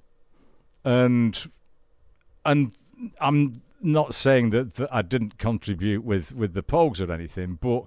[0.85, 1.49] And
[2.45, 2.73] and
[3.19, 7.85] I'm not saying that, that I didn't contribute with, with the Pogues or anything, but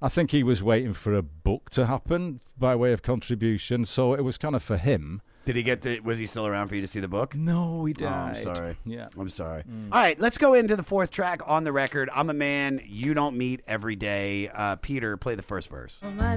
[0.00, 3.84] I think he was waiting for a book to happen by way of contribution.
[3.86, 5.22] So it was kind of for him.
[5.46, 6.00] Did he get the?
[6.00, 7.36] Was he still around for you to see the book?
[7.36, 8.42] No, he Oh, I'm died.
[8.42, 8.76] sorry.
[8.84, 9.08] Yeah.
[9.16, 9.62] I'm sorry.
[9.92, 12.10] All right, let's go into the fourth track on the record.
[12.12, 14.48] I'm a man you don't meet every day.
[14.48, 16.02] Uh, Peter, play the first verse.
[16.16, 16.36] My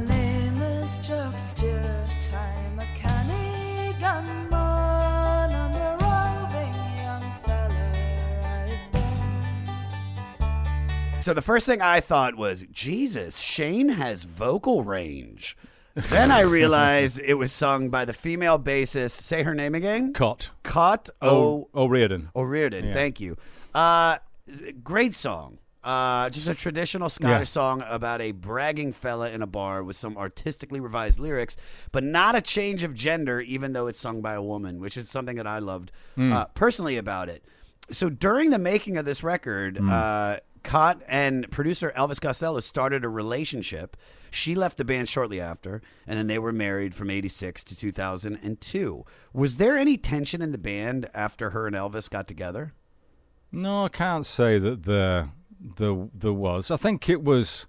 [11.21, 15.57] So the first thing I thought was, Jesus, Shane has vocal range.
[15.95, 19.21] then I realized it was sung by the female bassist.
[19.21, 20.13] Say her name again.
[20.13, 20.49] Cait.
[20.63, 21.67] Cait O-.
[21.75, 22.29] O'Riordan.
[22.35, 22.85] O'Riordan.
[22.87, 22.93] Yeah.
[22.93, 23.35] Thank you.
[23.75, 24.17] Uh,
[24.83, 25.57] great song.
[25.83, 27.61] Uh, just a traditional Scottish Yeah.
[27.61, 31.57] song about a bragging fella in a bar with some artistically revised lyrics,
[31.91, 35.09] but not a change of gender, even though it's sung by a woman, which is
[35.09, 36.31] something that I loved Hmm.
[36.33, 37.43] uh, personally about it.
[37.91, 39.89] So during the making of this record, Hmm.
[40.63, 43.97] Cait and producer Elvis Costello started a relationship.
[44.31, 49.05] She left the band shortly after, and then they were married from 86 to 2002.
[49.33, 52.73] Was there any tension in the band after her and Elvis got together?
[53.51, 55.31] No, I can't say that there
[55.77, 56.71] there there was.
[56.71, 57.65] I think it was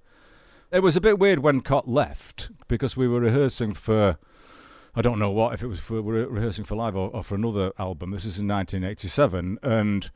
[0.70, 4.18] it was a bit weird when Cait left because we were rehearsing for
[4.94, 7.22] I don't know what if it was for we were rehearsing for live or, or
[7.22, 8.10] for another album.
[8.10, 10.10] This is in 1987, and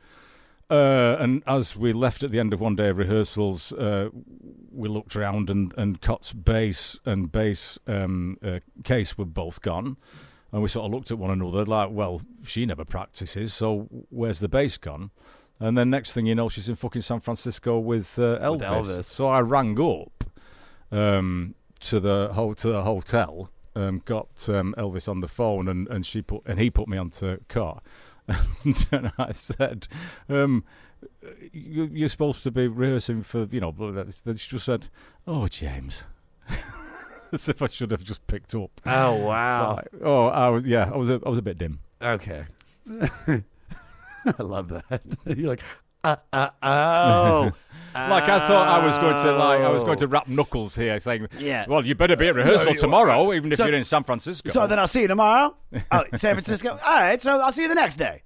[0.70, 4.08] uh, and as we left at the end of one day of rehearsals, uh,
[4.70, 9.96] we looked around and and Cait's bass and bass um, uh, case were both gone.
[10.52, 14.38] And we sort of looked at one another like, well, she never practices, so where's
[14.38, 15.10] the bass gone?
[15.58, 18.50] And then next thing you know, she's in fucking San Francisco with, uh, Elvis.
[18.50, 19.04] With Elvis.
[19.06, 20.24] So I rang up
[20.92, 25.88] um, to the ho- to the hotel, um, got um, Elvis on the phone, and,
[25.88, 27.80] and she put and he put me onto car,
[28.90, 29.86] and I said,
[30.28, 30.64] um,
[31.52, 34.64] you, "You're supposed to be rehearsing for you know." blah, blah, blah." Then she just
[34.64, 34.88] said,
[35.26, 36.04] "Oh, James."
[37.32, 38.80] As if I should have just picked up.
[38.86, 39.80] Oh, wow.
[40.02, 41.80] Oh, I was yeah, I was a, I was a bit dim.
[42.00, 42.44] Okay.
[44.26, 45.02] I love that.
[45.26, 45.62] You're like,
[46.04, 47.52] uh, uh, oh.
[47.96, 50.08] Like I thought I was going to like I was going to Oh.
[50.08, 51.64] wrap knuckles here, saying, Yeah.
[51.68, 54.02] well, you better be at rehearsal No, you- tomorrow, even if So- you're in San
[54.02, 55.54] Francisco." So then I'll see you tomorrow.
[55.92, 56.70] Oh, San Francisco.
[56.70, 58.22] All right, so I'll see you the next day.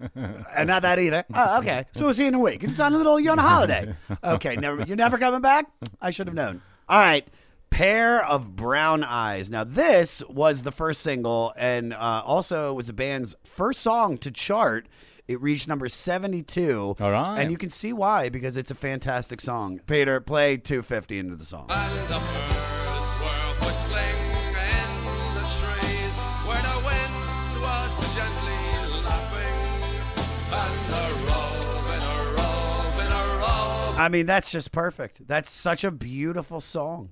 [0.57, 1.23] And not that either.
[1.35, 1.85] Oh, okay.
[1.93, 2.63] So we'll see you in a week.
[2.63, 3.21] You're just on a little.
[3.21, 3.95] You're on a holiday.
[4.25, 4.57] Okay.
[4.57, 4.85] Never.
[4.85, 5.67] You're never coming back.
[6.01, 6.63] I should have known.
[6.89, 7.29] All right.
[7.69, 9.51] Pair of Brown Eyes.
[9.51, 14.31] Now this was the first single, and uh, also was the band's first song to
[14.31, 14.89] chart.
[15.29, 16.97] It reached number 72.
[16.99, 17.39] All right.
[17.39, 19.79] And you can see why, because it's a fantastic song.
[19.87, 21.67] Peter, play 250 into the song.
[21.69, 24.17] And the birds were whistling
[24.57, 24.89] in
[25.35, 26.19] the trees
[26.49, 28.63] where the wind was gently
[29.05, 29.61] laughing.
[30.51, 34.01] And a roving, a roving, a roving.
[34.01, 35.29] I mean, that's just perfect.
[35.29, 37.11] That's such a beautiful song.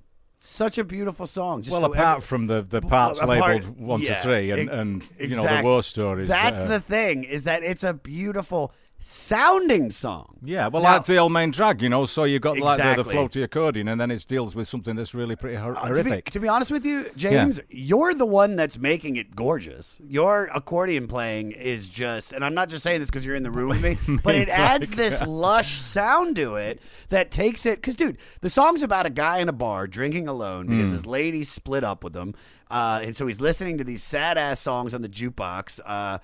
[0.49, 1.61] Such a beautiful song.
[1.61, 4.71] Just well, apart from the, the parts apart- labelled one yeah, to three and, e-
[4.71, 6.29] and you know the war stories.
[6.29, 10.37] That's that are- the thing is that it's a beautiful sounding song.
[10.43, 10.67] yeah.
[10.67, 12.05] Well, Now- that's the old main drag, you know.
[12.05, 15.13] So you've got like the, the floaty accordion, and then it deals with something that's
[15.13, 16.29] really pretty hor- Uh, to, be, horrific.
[16.31, 20.01] to be honest with you, James, you're the one that's making it gorgeous.
[20.07, 23.51] Your accordion playing is just, and I'm not just saying this because you're in the
[23.51, 27.75] room with me, but it adds this lush sound to it that takes it.
[27.77, 30.93] Because, dude, the song's about a guy in a bar drinking alone because Mm.
[30.93, 32.33] his lady split up with him.
[32.69, 35.79] Uh, and so he's listening to these sad ass songs on the jukebox.
[35.85, 36.17] Uh,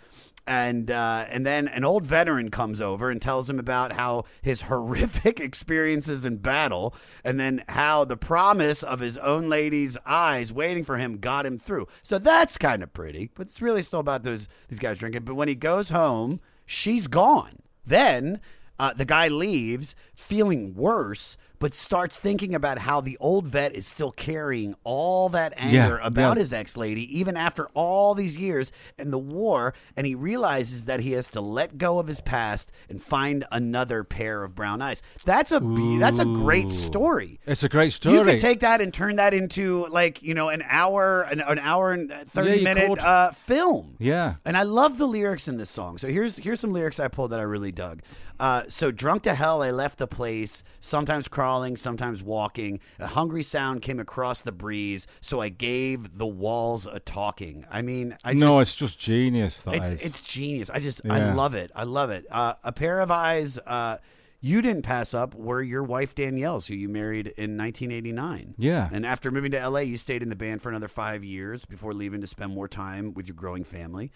[0.45, 4.61] and uh, and then an old veteran comes over and tells him about how his
[4.63, 10.83] horrific experiences in battle, and then how the promise of his own lady's eyes waiting
[10.83, 11.87] for him got him through.
[12.01, 15.23] So that's kind of pretty, but it's really still about those these guys drinking.
[15.23, 17.59] But when he goes home, she's gone.
[17.85, 18.39] Then
[18.79, 23.87] uh, the guy leaves feeling worse, but starts thinking about how the old vet is
[23.87, 26.41] still carrying all that anger Yeah, about yeah.
[26.41, 29.73] his ex lady, even after all these years and the war.
[29.95, 34.03] And he realizes that he has to let go of his past and find another
[34.03, 35.01] pair of brown eyes.
[35.23, 37.39] That's a be- that's a great story.
[37.45, 38.17] It's a great story.
[38.17, 41.59] You could take that and turn that into like you know an hour an, an
[41.59, 43.95] hour and thirty you minute uh, film.
[43.99, 44.35] Yeah.
[44.43, 45.97] And I love the lyrics in this song.
[45.97, 48.01] So here's here's some lyrics I pulled that I really dug.
[48.43, 50.65] Uh, so drunk to hell, I left the place.
[50.81, 52.81] Sometimes crawling, sometimes walking.
[52.99, 57.65] A hungry sound came across the breeze, so I gave the walls a talking.
[57.71, 59.61] I mean, I no, just, it's just genius.
[59.61, 60.69] That it's it's genius.
[60.69, 61.71] I just I love it.
[61.73, 62.25] I love it.
[62.29, 63.59] Uh, a pair of eyes.
[63.59, 63.99] Uh,
[64.41, 68.55] you didn't pass up were your wife Danielle's, who you married in 1989.
[68.57, 68.89] Yeah.
[68.91, 71.93] And after moving to LA, you stayed in the band for another five years before
[71.93, 74.11] leaving to spend more time with your growing family.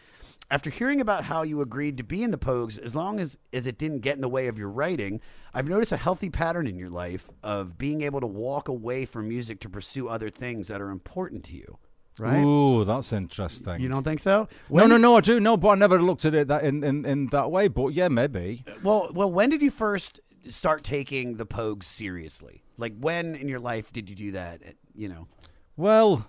[0.50, 3.68] After hearing about how you agreed to be in the Pogues, as long as, as
[3.68, 5.20] it didn't get in the way of your writing,
[5.54, 9.28] I've noticed a healthy pattern in your life of being able to walk away from
[9.28, 11.78] music to pursue other things that are important to you.
[12.18, 12.42] Right?
[12.42, 13.82] Ooh, that's interesting.
[13.82, 14.44] You don't think so?
[14.44, 15.40] no, When no, did- no, I do.
[15.42, 17.68] No, but I never looked at it that in, in, in that way.
[17.68, 18.64] But yeah, maybe.
[18.82, 20.20] Well, well, when did you first
[20.50, 22.64] start taking the Pogues seriously?
[22.78, 24.62] Like when in your life did you do that?
[24.96, 25.28] You know.
[25.76, 26.26] Well,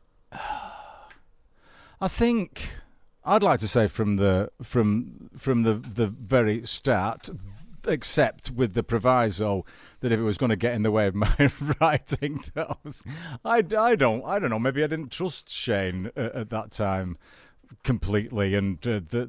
[2.00, 2.74] I think
[3.28, 7.28] I'd like to say from the from from the the very start,
[7.86, 9.66] except with the proviso
[10.00, 11.50] that if it was going to get in the way of my
[11.80, 12.42] writing,
[13.44, 14.58] I I, don't I don't know.
[14.58, 17.18] Maybe I didn't trust Shane uh, at that time
[17.84, 19.28] completely, and uh, that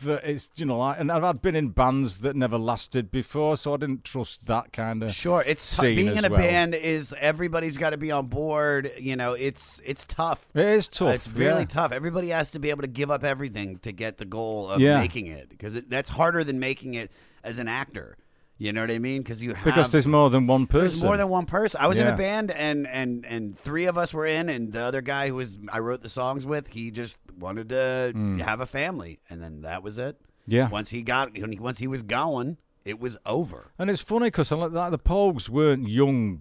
[0.00, 3.74] that it's you know like, and I've been in bands that never lasted before, so
[3.74, 6.38] I didn't trust that kind of Sure, it's t- being in a well.
[6.40, 8.92] band is everybody's got to be on board.
[8.98, 10.40] You know, it's it's tough.
[10.54, 11.14] It is tough.
[11.14, 11.66] It's really yeah.
[11.66, 11.92] tough.
[11.92, 14.98] Everybody has to be able to give up everything to get the goal of Yeah.
[15.00, 17.10] making it because that's harder than making it
[17.44, 18.16] as an actor.
[18.58, 19.22] You know what I mean?
[19.22, 20.88] Because you have Because there's more than one person.
[20.88, 21.78] There's more than one person.
[21.80, 24.80] I was in a band, and and and three of us were in, and the
[24.80, 28.40] other guy who was I wrote the songs with, he just wanted to Mm.
[28.40, 30.18] have a family, and then that was it.
[30.46, 30.68] Yeah.
[30.70, 33.72] Once he got, when he- once he was going, it was over.
[33.78, 36.40] And it's funny because like, the Pogues weren't young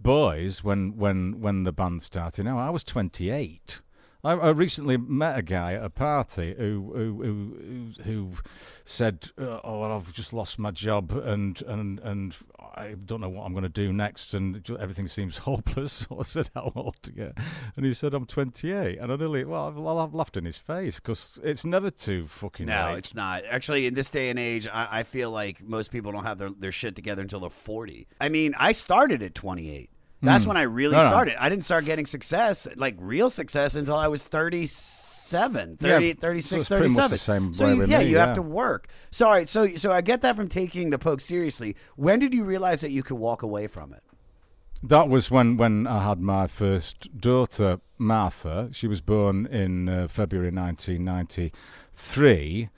[0.00, 2.44] boys when when when the band started.
[2.44, 3.80] Now I was 28.
[4.24, 8.30] I, I recently met a guy at a party who who who, who,
[8.84, 12.36] said, uh, "Oh, well, I've just lost my job and and and
[12.76, 16.22] I don't know what I'm going to do next, and everything seems hopeless." So I
[16.22, 17.32] said, "How old are you?"
[17.76, 21.00] And he said, "I'm 28." And I nearly, well, I've, I've laughed in his face
[21.00, 22.98] because it's never too fucking No, late.
[22.98, 23.44] it's not.
[23.44, 26.50] Actually, in this day and age, I, I feel like most people don't have their,
[26.50, 28.06] their shit together until they're 40.
[28.20, 29.90] I mean, I started at 28.
[30.24, 30.48] That's Hmm.
[30.48, 31.08] when I really No, no.
[31.08, 31.42] started.
[31.42, 36.50] I didn't start getting success, like real success, until I was 37, 30, Yeah, 36,
[36.50, 37.48] so it's pretty much 37.
[37.50, 38.88] the same so, you- yeah, me, you have to work.
[39.10, 41.76] So, all right, so, so I get that from taking the Pogues seriously.
[41.96, 44.02] When did you realize that you could walk away from it?
[44.86, 48.68] that was when, when I had my first daughter, Martha.
[48.72, 52.68] She was born in uh, February 1993.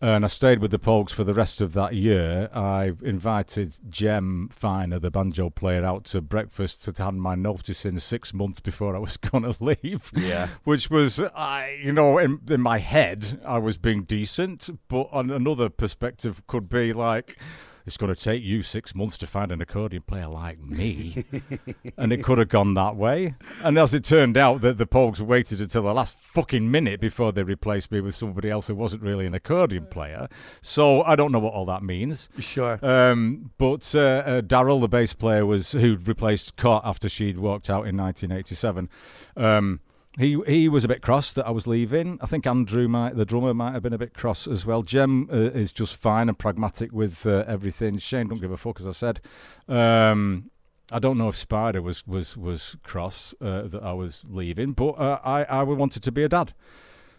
[0.00, 2.48] And I stayed with the Pogues for the rest of that year.
[2.54, 7.98] I invited Jem Finer, the banjo player, out to breakfast to hand my notice in
[7.98, 10.12] six months before I was going to leave.
[10.14, 10.48] Yeah.
[10.62, 15.30] Which was, I, you know, in, in my head, I was being decent, but on
[15.30, 17.36] another perspective, could be like,
[17.88, 21.24] it's going to take you six months to find an accordion player like me.
[21.96, 23.34] and it could have gone that way.
[23.62, 27.32] And as it turned out, that the Pogues waited until the last fucking minute before
[27.32, 30.28] they replaced me with somebody else who wasn't really an accordion player.
[30.60, 32.28] So I don't know what all that means.
[32.38, 32.78] Sure.
[32.84, 37.70] Um, but uh, uh, Daryl, the bass player, was who replaced Cait after she'd walked
[37.70, 38.90] out in 1987.
[39.34, 39.80] Um,
[40.18, 42.18] he he was a bit cross that I was leaving.
[42.20, 44.82] I think Andrew, might, the drummer, might have been a bit cross as well.
[44.82, 47.98] Jem uh, is just fine and pragmatic with uh, everything.
[47.98, 49.20] Shane don't give a fuck, as I said.
[49.68, 50.50] Um,
[50.90, 54.90] I don't know if Spider was was was cross uh, that I was leaving, but
[54.90, 56.52] uh, I I wanted to be a dad.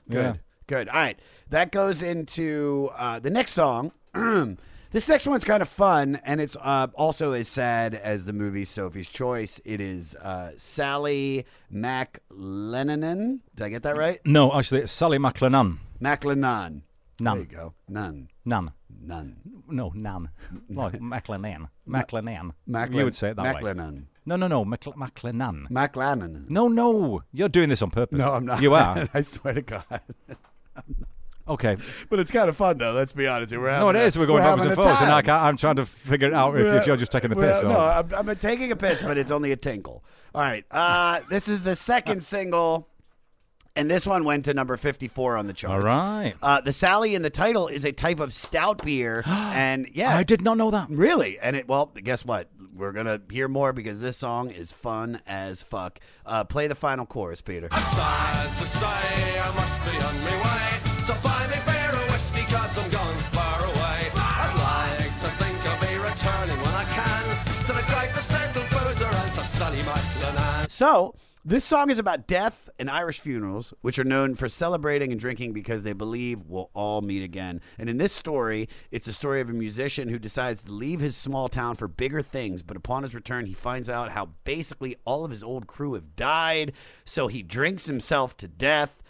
[0.10, 0.18] Good.
[0.18, 0.34] Yeah.
[0.68, 0.90] Good.
[0.90, 1.20] All right.
[1.50, 3.92] That goes into uh, the next song.
[4.92, 8.66] this next one's kind of fun, and it's uh, also as sad as the movie
[8.66, 9.60] Sophie's Choice.
[9.66, 13.40] It is uh, Sally McLennan.
[13.56, 14.20] Did I get that right?
[14.26, 15.78] No, actually, it's Sally MacLennane.
[16.02, 16.82] McLennan.
[17.22, 17.38] None.
[17.38, 17.74] There you go.
[17.88, 18.30] None.
[18.46, 18.72] None.
[19.02, 19.36] None.
[19.68, 20.30] No, Nan.
[20.70, 21.70] Like McLennan.
[21.88, 22.54] McLennan.
[22.68, 23.74] Maclen- You would say it that way.
[23.74, 24.04] McLennan.
[24.26, 24.64] No, no, no.
[24.66, 25.70] Macl- McLennan.
[25.70, 26.50] McLennan.
[26.50, 27.24] No, no.
[27.34, 28.18] You're doing this on purpose.
[28.20, 28.62] No, I'm not.
[28.62, 29.10] You are.
[29.14, 29.84] I swear to God.
[31.50, 31.78] Okay.
[32.10, 32.92] But it's kind of fun, though.
[32.94, 33.52] Let's be honest.
[33.56, 34.18] We're No, it a- is.
[34.18, 36.34] We're going having backwards and a forwards, and I can't, I'm trying to figure it
[36.34, 37.64] out if, if you're just taking the Well, piss.
[37.64, 40.04] No, I'm, I'm taking a piss, but it's only a tinkle.
[40.36, 40.64] All right.
[40.70, 42.88] Uh, this is the second single,
[43.76, 45.72] and this one went to number 54 on the charts.
[45.74, 46.36] All right.
[46.42, 50.24] Uh, the Sally in the title is a type of stout beer, and yeah, I
[50.24, 50.90] did not know that.
[50.92, 51.40] Really?
[51.40, 52.50] And it well, guess what?
[52.76, 56.00] We're gonna hear more because this song is fun as fuck.
[56.26, 57.68] Uh, play the final chorus, Peter.
[57.72, 60.44] Sad to say I must be on my
[60.84, 60.89] way.
[61.10, 64.12] So buy me beer or whiskey cause I'm gone far away.
[64.14, 69.44] I'd like to think I'll be returning when I can to the boozer and to
[69.44, 70.70] Sally MacLennane.
[70.70, 75.20] So, this song is about death and Irish funerals, which are known for celebrating and
[75.20, 77.60] drinking because they believe we'll all meet again.
[77.80, 81.18] And in this story, it's a story of a musician who decides to leave his
[81.18, 85.26] small town for bigger things, but upon his return, he finds out how basically all
[85.26, 86.74] of his old crew have died.
[87.04, 89.02] So he drinks himself to death.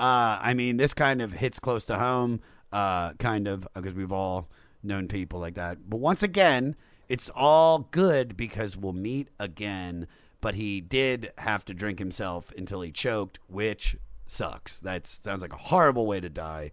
[0.00, 2.40] Uh, I mean, this kind of hits close to home,
[2.72, 4.48] uh, kind of, because we've all
[4.82, 5.90] known people like that.
[5.90, 6.74] But once again,
[7.10, 10.06] it's all good because we'll meet again.
[10.40, 13.94] But he did have to drink himself until he choked, which
[14.26, 14.78] sucks.
[14.78, 16.70] That sounds like a horrible way to die.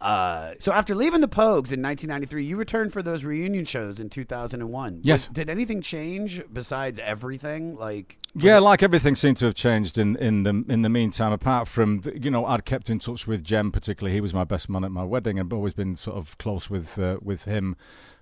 [0.00, 4.10] Uh, so after leaving the Pogues in 1993, you returned for those reunion shows in
[4.10, 5.00] 2001.
[5.02, 5.28] Yes.
[5.28, 7.74] Was- did anything change besides everything?
[7.76, 11.32] Like, Yeah, like everything seemed to have changed in, in the in the meantime.
[11.32, 14.14] Apart from the, you know, I'd kept in touch with Jem particularly.
[14.14, 16.68] He was my best man at my wedding, and I've always been sort of close
[16.68, 17.76] with uh, with him,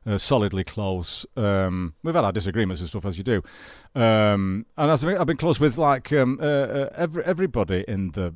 [0.07, 1.27] uh, solidly close.
[1.37, 3.43] Um, we've had our disagreements and stuff as you do,
[3.97, 8.35] um, and as I've been close with like um, uh, uh, every everybody in the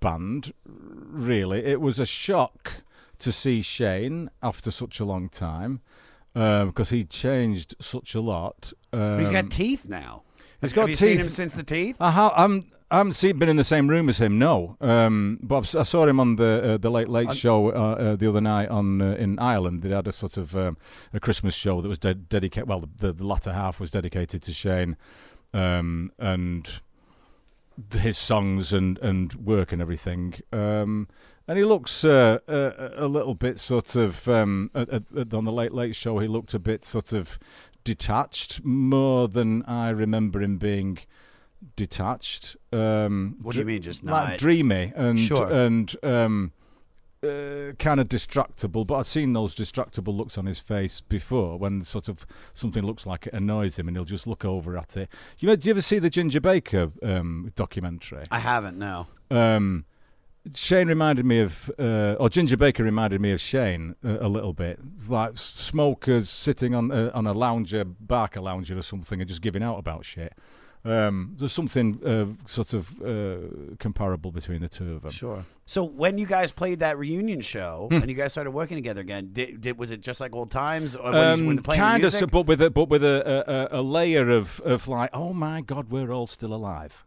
[0.00, 0.52] band.
[1.12, 2.82] Really, it was a shock
[3.18, 5.80] to see Shane after such a long time
[6.34, 8.72] because he changed such a lot.
[8.92, 10.22] Um, he's got teeth now.
[10.60, 10.98] He's Have got you teeth.
[10.98, 11.96] seen him since the teeth?
[12.00, 14.76] I, ha- I'm, I haven't seen, been in the same room as him, no.
[14.80, 18.16] Um, but I've, si saw him on the uh, the Late Late Show uh, uh,
[18.16, 19.82] the other night on uh, in Ireland.
[19.82, 20.76] They had a sort of um,
[21.12, 22.68] a Christmas show that was de- dedicated.
[22.68, 24.96] Well, the, the latter half was dedicated to Shane
[25.52, 26.70] um, and
[27.92, 30.34] his songs and, and work and everything.
[30.52, 31.08] Um,
[31.48, 35.44] and he looks uh, a, a little bit sort of um, at, at, at- on
[35.44, 36.18] the Late Late Show.
[36.18, 37.38] He looked a bit sort of
[37.84, 40.98] detached, more than I remember him being
[41.76, 42.56] detached.
[42.72, 45.50] Um, What do you mean, just like dreamy and Sure.
[45.52, 46.52] and um,
[47.22, 48.86] uh, kind of distractible?
[48.86, 53.06] But I've seen those distractible looks on his face before when sort of something looks
[53.06, 55.08] like it annoys him, and he'll just look over at it.
[55.38, 58.24] You know, do you ever see the Ginger Baker um, documentary?
[58.30, 58.78] I haven't.
[58.78, 59.06] No.
[59.30, 59.84] Um,
[60.54, 64.52] Shane reminded me of, uh, or Ginger Baker reminded me of Shane uh, a little
[64.52, 64.80] bit.
[64.96, 69.62] It's like smokers sitting on uh, on a lounger, Barcalounger or something, and just giving
[69.62, 70.34] out about shit.
[70.84, 75.12] Um, there's something uh, sort of uh, comparable between the two of them.
[75.12, 75.44] Sure.
[75.64, 77.98] So when you guys played that reunion show Hmm.
[77.98, 80.96] and you guys started working together again, did, did was it just like old times?
[80.96, 83.82] Or when you, when Um, kind of, but with a but with a, a, a
[83.82, 87.04] layer of, of like, oh my god, we're all still alive.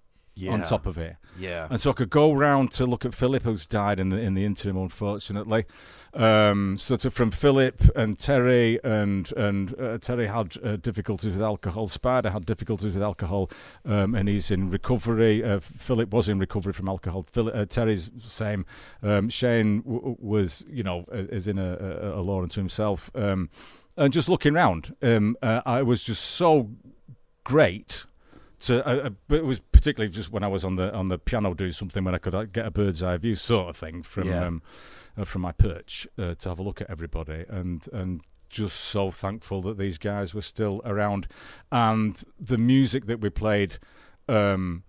[0.48, 1.16] On top of it.
[1.38, 1.68] Yeah.
[1.70, 4.34] And so I could go round to look at Philip, who's died in the in
[4.34, 5.66] the interim, unfortunately.
[6.14, 11.42] Um, so to, from Philip and Terry, and and uh, Terry had uh, difficulties with
[11.42, 11.88] alcohol.
[11.88, 13.50] Spider had difficulties with alcohol,
[13.86, 15.44] um, and he's in recovery.
[15.44, 17.24] Uh, Philip was in recovery from alcohol.
[17.24, 18.66] Phil, uh, Terry's same.
[19.04, 23.12] Um, Shane w- was, you know, uh, is in a, a, a law unto himself.
[23.14, 23.50] Um,
[23.98, 26.70] and just looking round, um, uh, I was just so
[27.44, 28.06] great
[28.62, 31.20] to, uh, uh, but it was particularly just when I was on the on the
[31.20, 34.02] piano doing something when I could uh, get a bird's eye view sort of thing
[34.02, 34.48] from Yeah.
[34.48, 34.64] um,
[35.16, 39.12] uh, from my perch uh, to have a look at everybody and and just so
[39.12, 41.28] thankful that these guys were still around
[41.72, 43.78] and the music that we played.
[44.28, 44.84] Um,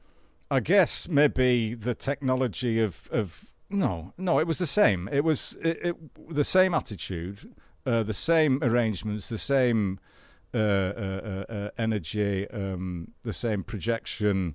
[0.50, 5.10] I guess maybe the technology of of no no it was the same.
[5.12, 9.98] It was it, it the same attitude, uh, the same arrangements, the same
[10.54, 14.54] uh, uh, uh, uh, energy, um, the same projection,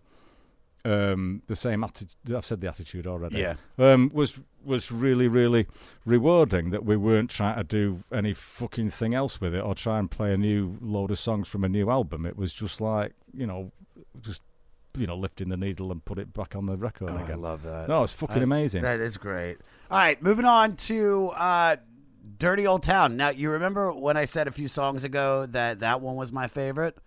[0.86, 2.10] um, the same attitude.
[2.36, 3.40] I've said the attitude already.
[3.40, 3.56] Yeah.
[3.78, 5.66] Um, was was really really
[6.06, 9.98] rewarding that we weren't trying to do any fucking thing else with it or try
[9.98, 12.26] and play a new load of songs from a new album.
[12.26, 13.72] It was just like you know,
[14.22, 14.42] just
[14.98, 17.64] you know, lifting the needle and put it back on the record Oh, I love
[17.64, 17.88] that.
[17.88, 18.82] No, it's fucking I- amazing.
[18.82, 19.58] That is great.
[19.90, 21.78] All right, moving on to uh,
[22.38, 26.02] "Dirty Old Town." Now, you remember when I said a few songs ago that that
[26.02, 26.98] one was my favorite?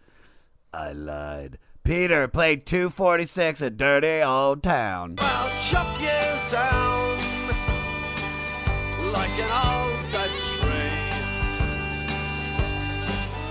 [0.73, 1.59] I lied.
[1.85, 5.17] Peter played 246 at Dirty Old Town.
[5.19, 7.19] I'll chop you down
[9.13, 10.31] like an old Dutch
[10.61, 10.95] tree.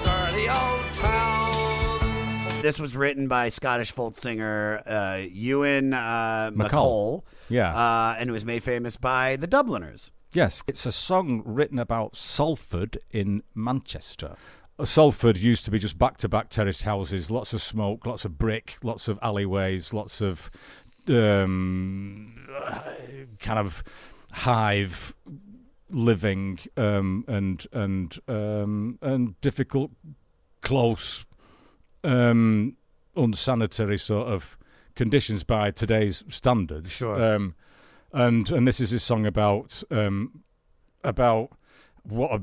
[0.04, 2.62] Dirty old town.
[2.64, 6.70] This was written by Scottish folk singer uh, Ewan uh, MacColl.
[6.72, 7.24] MacColl.
[7.50, 7.72] Yeah.
[7.72, 10.12] Uh, and it was made famous by the Dubliners.
[10.32, 14.36] Yes, it's a song written about Salford in Manchester.
[14.80, 18.26] Uh, Salford used to be just back to back terraced houses, lots of smoke, lots
[18.26, 20.50] of brick, lots of alleyways, lots of
[21.10, 22.48] um,
[23.40, 23.84] kind of
[24.32, 25.14] hive
[25.90, 29.92] living um, and and um, and difficult,
[30.62, 31.26] close,
[32.04, 32.76] um,
[33.16, 34.58] unsanitary sort of
[34.96, 36.92] conditions by today's standards.
[36.92, 37.36] Sure.
[37.36, 37.56] Um,
[38.12, 40.44] and and this is his song about um,
[41.04, 41.52] about
[42.04, 42.42] what a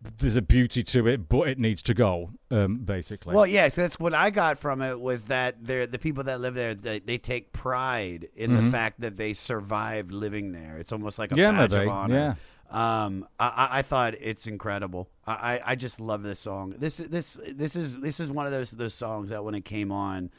[0.00, 2.30] there's a beauty to it, but it needs to go.
[2.50, 3.34] Um, basically.
[3.34, 6.54] Well, yes, that's what I got from it was that they're the people that live
[6.54, 6.74] there.
[6.74, 8.70] They, they take pride in the Mhm.
[8.70, 10.76] fact that they survived living there.
[10.78, 12.14] It's almost like a Yeah, badge maybe, of honor.
[12.14, 12.34] yeah.
[12.70, 15.08] Um, I, I, I thought it's incredible.
[15.26, 16.74] I, I, I just love this song.
[16.78, 19.90] This this this is this is one of those those songs that when it came
[19.90, 20.30] on,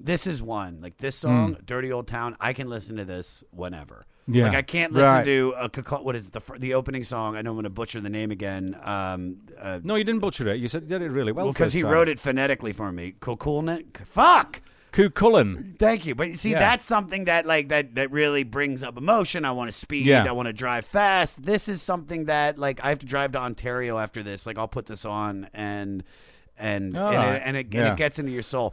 [0.00, 4.06] this is one like this song, "Dirty Old Town." I can listen to this whenever.
[4.26, 4.34] Hmm.
[4.34, 4.44] Yeah.
[4.44, 5.24] like I can't listen Right.
[5.24, 5.68] to a
[6.02, 7.36] what is it, the the opening song?
[7.36, 8.76] I know I'm going to butcher the name again.
[8.82, 10.58] Um, uh, no, you didn't butcher it.
[10.60, 11.48] You said you did it really well.
[11.48, 11.90] because first he time.
[11.90, 13.14] wrote it phonetically for me.
[13.20, 14.06] Kukulnik.
[14.06, 14.62] Fuck.
[14.92, 15.76] Cuchulainn.
[15.78, 16.14] Thank you.
[16.14, 16.60] But you see, Yeah.
[16.60, 19.44] that's something that like that that really brings up emotion.
[19.44, 20.06] I want to speed.
[20.06, 20.24] Yeah.
[20.24, 21.42] I want to drive fast.
[21.42, 24.46] This is something that like I have to drive to Ontario after this.
[24.46, 26.04] Like I'll put this on and
[26.56, 27.34] and and, right.
[27.36, 28.72] it, and, it, and it gets into your soul.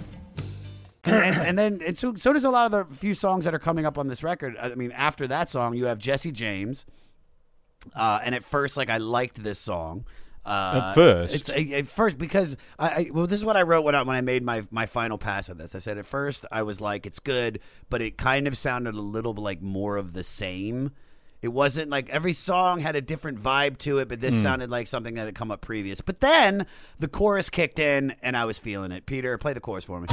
[1.03, 3.59] And, and, then and so so does a lot of the few songs that are
[3.59, 4.55] coming up on this record.
[4.61, 6.85] I mean, after that song, you have Jesse James.
[7.95, 10.05] Uh, and at first, like I liked this song.
[10.45, 11.35] Uh, At first?
[11.35, 14.15] it's at first because I, I well, this is what I wrote when I when
[14.15, 15.75] I made my my final pass of this.
[15.75, 19.01] I said at first I was like it's good, but it kind of sounded a
[19.01, 20.91] little like more of the same.
[21.41, 24.41] It wasn't like every song had a different vibe to it, but this Hmm.
[24.43, 25.99] sounded like something that had come up previous.
[26.01, 26.65] But then
[26.99, 29.05] the chorus kicked in, and I was feeling it.
[29.07, 30.07] Peter, play the chorus for me.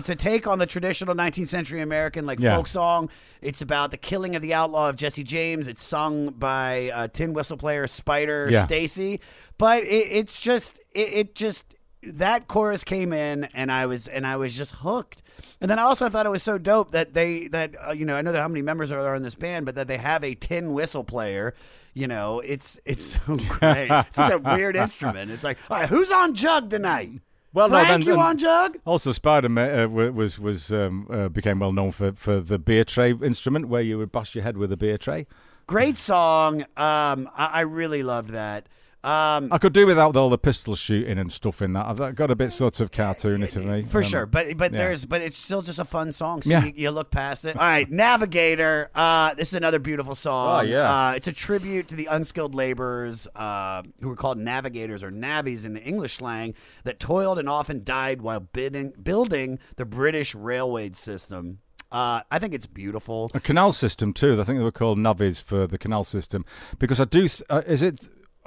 [0.00, 2.56] It's a take on the traditional 19th century American like Yeah.
[2.56, 3.10] folk song.
[3.42, 5.68] It's about the killing of the outlaw of Jesse James.
[5.68, 8.64] It's sung by uh, tin whistle player Spider Yeah.
[8.64, 9.20] Stacy,
[9.58, 14.26] but it, it's just it, it just that chorus came in and I was and
[14.26, 15.22] I was just hooked.
[15.60, 18.16] And then I also thought it was so dope that they that uh, you know
[18.16, 20.24] I know that how many members are there in this band, but that they have
[20.24, 21.54] a tin whistle player.
[21.92, 23.90] You know, it's it's so great.
[23.90, 25.30] it's such a weird instrument.
[25.30, 27.20] It's like, all right, who's on jug tonight?
[27.52, 28.78] Well, Frank, no, then, Jug?
[28.84, 33.12] Also, Spider uh, was was um, uh, became well known for, for the beer tray
[33.12, 35.26] instrument, where you would bash your head with a beer tray.
[35.66, 36.62] Great song.
[36.76, 38.68] Um, I, I really loved that.
[39.02, 41.86] Um, I could do without all the pistol shooting and stuff in that.
[41.86, 43.82] I've got a bit sort of cartoony to me.
[43.84, 44.78] For Um, sure, but but yeah.
[44.78, 46.42] there's but it's still just a fun song.
[46.42, 46.64] So Yeah.
[46.66, 47.56] you, you look past it.
[47.56, 48.90] All right, Navigator.
[48.94, 50.60] Uh, this is another beautiful song.
[50.60, 51.08] Oh, yeah.
[51.08, 55.64] Uh, it's a tribute to the unskilled laborers uh, who were called navigators or navvies
[55.64, 60.90] in the English slang that toiled and often died while bidding, building the British railway
[60.92, 61.60] system.
[61.90, 63.30] Uh, I think it's beautiful.
[63.34, 64.38] A canal system too.
[64.40, 66.44] I think they were called navvies for the canal system
[66.78, 67.28] because I do.
[67.28, 67.98] Th- uh, is it?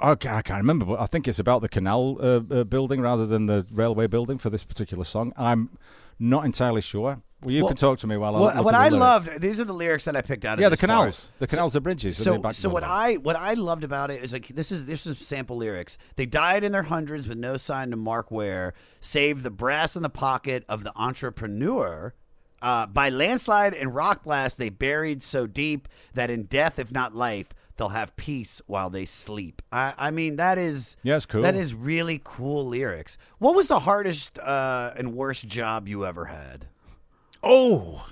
[0.04, 3.26] I I can't remember, but I think it's about the canal uh, uh, building rather
[3.26, 5.32] than the railway building for this particular song.
[5.36, 5.70] I'm
[6.18, 7.20] not entirely sure.
[7.42, 9.00] Well, you Well, can talk to me while I what, I lyrics.
[9.00, 10.54] loved, these are the lyrics that I picked out.
[10.54, 10.88] Of Yeah, the this part.
[10.90, 11.30] canals.
[11.40, 12.82] The canals are bridges, So, so what.
[12.84, 15.98] I what I loved about it is like this is this is sample lyrics.
[16.16, 18.72] They died in their hundreds with no sign to mark where.
[19.00, 22.14] Save the brass in the pocket of the entrepreneur.
[22.62, 27.14] Uh, by landslide and rock blast, they buried so deep that in death, if not
[27.14, 29.62] life, they'll have peace while they sleep.
[29.72, 31.42] I, I mean, that is it's cool.
[31.42, 33.18] That is really cool lyrics.
[33.38, 36.66] What was the hardest uh, and worst job you ever had?
[37.42, 38.06] Oh,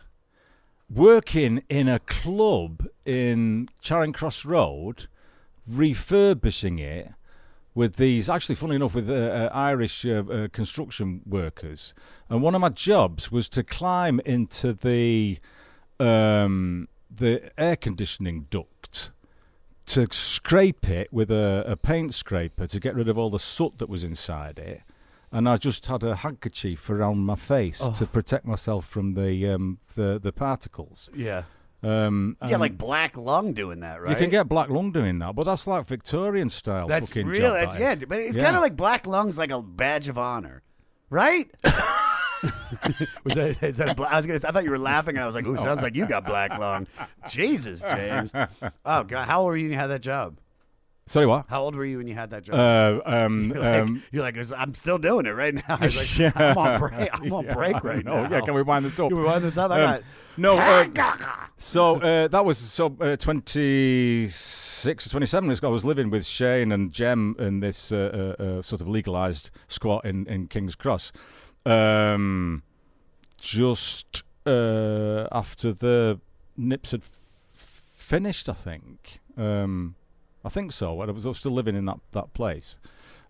[0.90, 5.06] working in a club in Charing Cross Road,
[5.66, 7.12] refurbishing it
[7.74, 8.28] with these.
[8.28, 11.94] Actually, funny enough, with uh, uh, Irish uh, uh, construction workers,
[12.28, 15.38] and one of my jobs was to climb into the
[15.98, 19.10] um, the air conditioning duct
[19.86, 23.78] to scrape it with a, a paint scraper to get rid of all the soot
[23.78, 24.82] that was inside it.
[25.30, 27.90] And I just had a handkerchief around my face Oh.
[27.92, 31.08] to protect myself from the um, the, the particles.
[31.14, 31.44] Yeah.
[31.82, 34.10] Um, You get like black lung doing that, right?
[34.10, 36.86] You can get black lung doing that, but that's like Victorian style.
[36.86, 37.40] That's fucking real.
[37.40, 38.44] job, That's, that yeah, but it's Yeah.
[38.44, 40.62] kind of like black lungs, like a badge of honor,
[41.10, 41.50] right?
[43.24, 44.40] was that, is that a bla- I was gonna.
[44.45, 46.59] I thought you were laughing, and I was like, "Ooh, sounds like you got black
[46.59, 46.86] lung."
[47.28, 48.32] Jesus, James.
[48.84, 50.38] Oh God, how old were you when you had that job?
[51.07, 51.47] Sorry, what?
[51.49, 52.55] How old were you when you had that job?
[52.55, 55.62] Uh, um, you're, like, um, you're like, I'm still doing it right now.
[55.68, 56.30] I was like, Yeah.
[56.36, 57.09] I'm on break.
[57.12, 58.22] I'm on Yeah, break right know.
[58.22, 58.30] now.
[58.30, 59.09] Yeah, can we wind this up?
[59.09, 59.72] Can we wind this up?
[59.72, 60.03] I Um, got.
[60.36, 60.57] no.
[60.57, 65.51] Uh, so uh, that was so uh, twenty six or twenty seven.
[65.62, 69.51] I was living with Shane and Jem in this uh, uh, uh, sort of legalised
[69.66, 71.11] squat in in King's Cross.
[71.66, 72.62] Um,
[73.38, 76.20] just uh, after the
[76.56, 77.10] Nips had f-
[77.96, 79.20] finished, I think.
[79.36, 79.94] Um,
[80.44, 81.00] I think so.
[81.00, 82.78] I was, I was still living in that, that place.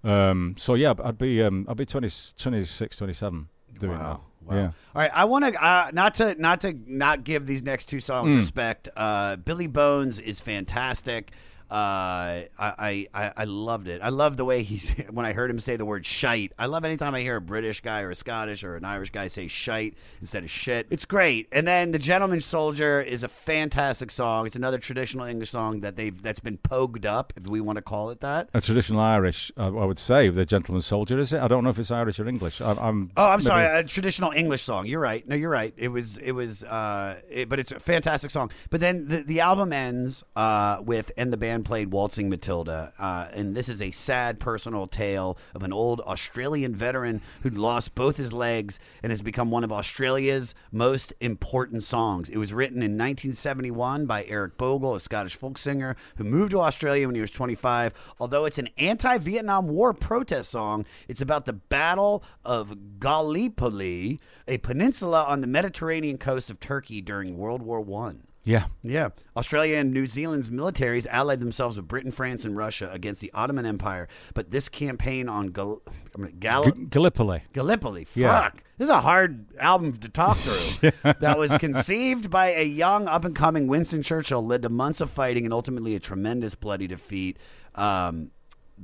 [0.05, 3.99] Um, so yeah, I'd be um, I'd be 20, 26, 27 doing Wow.
[3.99, 4.21] that.
[4.45, 4.57] Wow.
[4.57, 4.67] Yeah.
[4.95, 8.01] All right, I want to uh, not to not to not give these next two
[8.01, 8.39] songs Mm.
[8.39, 8.89] respect.
[8.97, 11.31] Uh, Billy Bones is fantastic.
[11.73, 14.03] Uh, I, I I loved it.
[14.03, 16.53] I love the way he's when I heard him say the word shite.
[16.59, 19.29] I love anytime I hear a British guy or a Scottish or an Irish guy
[19.29, 20.87] say shite instead of shit.
[20.91, 21.49] It's great.
[21.51, 24.45] And then the Gentleman Soldier is a fantastic song.
[24.45, 27.83] It's another traditional English song that they've that's been pogued up, if we want to
[27.83, 28.51] call it that.
[28.53, 31.41] A traditional Irish, I, I would say, the Gentleman Soldier, is it?
[31.41, 32.61] I don't know if it's Irish or English.
[32.61, 33.11] I, I'm.
[33.17, 33.79] Oh, I'm maybe- sorry.
[33.79, 34.85] A traditional English song.
[34.85, 35.27] You're right.
[35.27, 35.73] No, you're right.
[35.79, 36.19] It was.
[36.19, 36.65] It was.
[36.65, 38.51] Uh, it, but it's a fantastic song.
[38.69, 43.29] But then the the album ends uh, with and the band played Waltzing Matilda, uh,
[43.33, 48.17] and this is a sad personal tale of an old Australian veteran who'd lost both
[48.17, 52.29] his legs and has become one of Australia's most important songs.
[52.29, 56.61] It was written in 1971 by Eric Bogle, a Scottish folk singer who moved to
[56.61, 57.93] Australia when he was 25.
[58.19, 65.25] Although it's an anti-Vietnam War protest song, it's about the Battle of Gallipoli, a peninsula
[65.25, 68.25] on the Mediterranean coast of Turkey during World War One.
[68.45, 68.67] Yeah.
[68.83, 69.11] Yeah.
[69.37, 73.65] Australia and New Zealand's militaries allied themselves with Britain, France, and Russia against the Ottoman
[73.67, 74.09] Empire.
[74.35, 75.83] But this campaign on Gal-
[76.17, 77.43] I mean, Gal- G- Gallipoli.
[77.53, 78.05] Gallipoli.
[78.05, 78.17] Fuck.
[78.17, 78.51] Yeah.
[78.79, 80.91] This is a hard album to talk through.
[81.21, 85.11] that was conceived by a young, up and coming Winston Churchill, led to months of
[85.11, 87.39] fighting and ultimately a tremendous bloody defeat.
[87.77, 88.33] Um,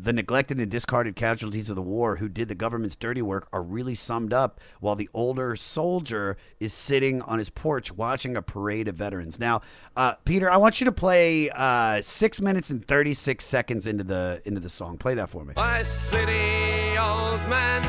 [0.01, 3.62] the neglected and discarded casualties of the war who did the government's dirty work are
[3.62, 8.86] really summed up while the older soldier is sitting on his porch watching a parade
[8.86, 9.40] of veterans.
[9.40, 9.61] Now,
[9.96, 14.40] uh, Peter, I want you to play uh, six minutes and 36 seconds into the
[14.44, 14.99] into the song.
[14.99, 15.55] Play that for me.
[15.57, 17.82] My city old men,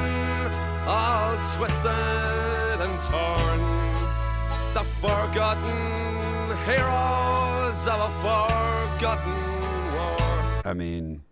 [0.87, 3.59] all twisted and torn.
[4.73, 10.61] The forgotten heroes of a forgotten war.
[10.65, 11.23] I mean,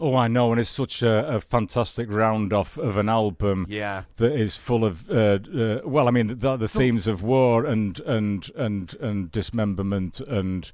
[0.00, 3.66] Oh, I know, and it's such a, a fantastic round off of an album.
[3.68, 4.04] Yeah.
[4.16, 7.98] that is full of uh, uh, well, I mean, the, the themes of war and
[8.00, 10.70] and and and dismemberment and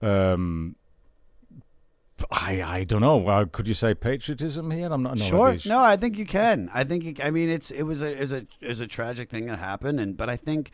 [0.00, 0.76] um,
[2.30, 3.26] I I don't know.
[3.26, 4.88] Uh, could you say patriotism here?
[4.92, 5.56] I'm not no sure.
[5.66, 6.70] No, I think you can.
[6.72, 9.46] I think you, I mean it's it was a was a was a tragic thing
[9.46, 10.70] that happened, and but I think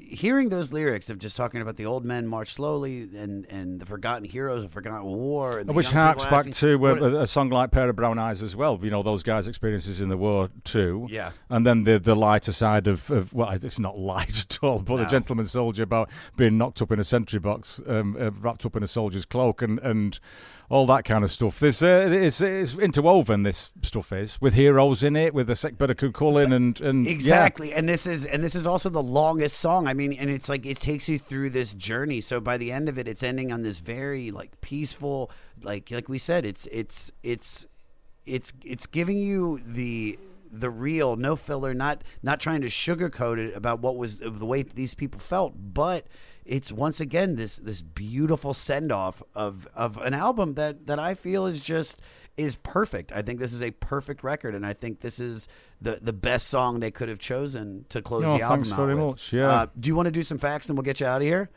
[0.00, 3.86] hearing those lyrics of just talking about the old men march slowly and and the
[3.86, 7.50] forgotten heroes of forgotten war, and Which harks back asking- to uh, a, a song
[7.50, 8.78] like "Pair of Brown Eyes" as well.
[8.82, 11.06] You know those guys' experiences in the war too.
[11.10, 11.32] Yeah.
[11.50, 14.96] and then the the lighter side of, of well, it's not light at all, but
[14.98, 18.76] the gentleman soldier about being knocked up in a sentry box, um, uh, wrapped up
[18.76, 20.20] in a soldier's cloak, and and
[20.70, 21.58] all that kind of stuff.
[21.60, 23.42] This uh, it's, it's interwoven.
[23.42, 27.06] This stuff is with heroes in it, with the Sick Bed of Cuchulainn and and
[27.06, 27.12] yeah.
[27.12, 27.72] Exactly.
[27.72, 29.86] And this is and this is also the longest song.
[29.86, 32.20] I mean, and it's like it takes you through this journey.
[32.20, 35.30] So by the end of it, it's ending on this very like peaceful,
[35.62, 37.66] like like we said, it's it's it's
[38.26, 40.18] it's it's giving you the
[40.50, 44.62] the real, no filler, not not trying to sugarcoat it about what was the way
[44.62, 46.06] these people felt, but
[46.48, 51.14] it's once again this this beautiful send off of of an album that that I
[51.14, 52.00] feel is just
[52.36, 53.12] is perfect.
[53.12, 55.48] I think this is a perfect record, and I think this is
[55.80, 58.96] the the best song they could have chosen to close the album thanks out very
[58.96, 59.50] much, yeah.
[59.50, 61.50] Uh, do you want to do some facts, and we'll get you out of here?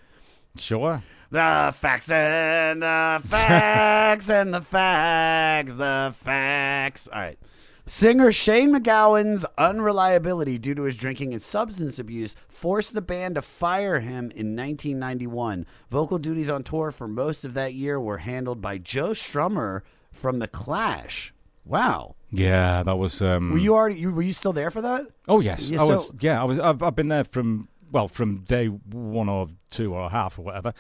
[0.58, 1.02] Sure.
[1.30, 7.08] The facts and the facts and the facts, the facts.
[7.08, 7.40] All right.
[7.86, 13.42] Singer Shane MacGowan's unreliability due to his drinking and substance abuse forced the band to
[13.42, 15.66] fire him in 1991.
[15.90, 20.40] Vocal duties on tour for most of that year were handled by Joe Strummer from
[20.40, 21.34] The Clash.
[21.66, 22.16] Wow.
[22.30, 23.22] Yeah, that was.
[23.22, 25.06] Um, Were you already you were you still there for that?
[25.28, 26.14] Oh yes, Yeah, I so- was.
[26.20, 26.60] Yeah, I was.
[26.60, 30.44] I've, I've been there from well, from day one or two or a half or
[30.44, 30.74] whatever,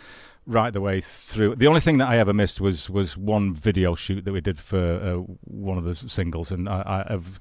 [0.45, 1.55] right the way through.
[1.55, 4.57] The only thing that I ever missed was was one video shoot that we did
[4.57, 7.39] for uh, one of the singles, and I, I have,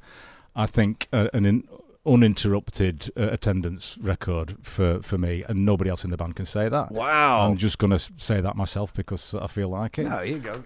[0.55, 1.69] I think, uh, an in,
[2.07, 6.69] uninterrupted uh, attendance record for for me, and nobody else in the band can say
[6.69, 6.91] that.
[6.91, 7.49] Wow.
[7.49, 10.09] I'm just gonna say that myself because I feel like it.
[10.09, 10.65] No, here you go.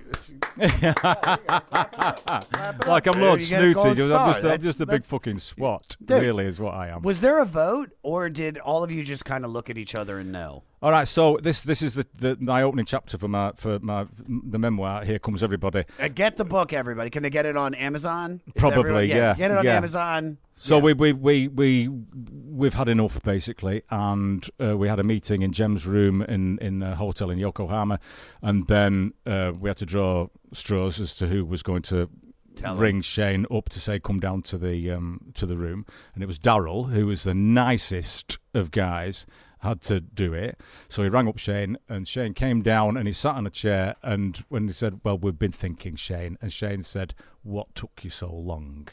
[2.86, 3.80] like I'm Lord you get a Snooty.
[3.80, 5.96] I'm just, a, That's- just a big fucking swat.
[6.04, 6.22] Dude.
[6.22, 7.02] really, is what I am.
[7.02, 9.94] Was there a vote, or did all of you just kind of look at each
[9.94, 10.62] other and know?
[10.82, 14.06] All right, so this this is the, the my opening chapter for my for my
[14.28, 15.04] the memoir.
[15.04, 15.84] Here comes everybody.
[15.98, 17.10] Uh, get the book, everybody.
[17.10, 18.42] Can they get it on Amazon?
[18.46, 19.76] Is Probably, yeah, Get it on yeah.
[19.76, 20.38] Amazon.
[20.56, 25.42] So we, we we we we've had enough basically, and uh, we had a meeting
[25.42, 27.98] in Jem's room in in a hotel in Yokohama,
[28.40, 32.08] and then uh, we had to draw straws as to who was going to.
[32.56, 32.78] Tell him.
[32.78, 35.84] ring Shane up to say come down to the um, to the room,
[36.14, 39.26] and it was Daryl who was the nicest of guys
[39.58, 40.60] had to do it.
[40.88, 43.96] So he rang up Shane, and Shane came down and he sat on a chair.
[44.04, 48.10] And when he said, "Well, we've been thinking, Shane," and Shane said, "What took you
[48.10, 48.86] so long?"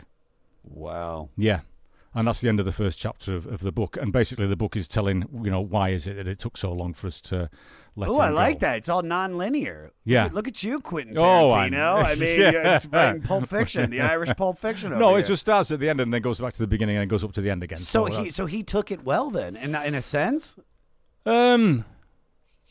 [0.64, 1.30] Wow.
[1.38, 1.62] Yeah.
[2.14, 3.96] And that's the end of the first chapter of, of the book.
[3.96, 6.74] And basically, the book is telling, you know, why is it that it took so
[6.74, 7.50] long for us to
[7.96, 8.68] let it Oh, I like go.
[8.68, 8.78] that.
[8.80, 9.92] It's all non-linear.
[10.04, 10.26] Yeah.
[10.26, 12.04] Look, look at you, Quentin Oh, I- Tarantino.
[12.04, 12.80] I, mean, Yeah.
[12.82, 14.92] you're bringing Pulp Fiction, the Irish Pulp Fiction.
[15.00, 15.28] No, it here.
[15.30, 17.32] just starts at the end and then goes back to the beginning and goes up
[17.34, 17.78] to the end again.
[17.78, 20.58] So he, that's- so he took it well then, in in a sense.
[21.26, 21.86] Um,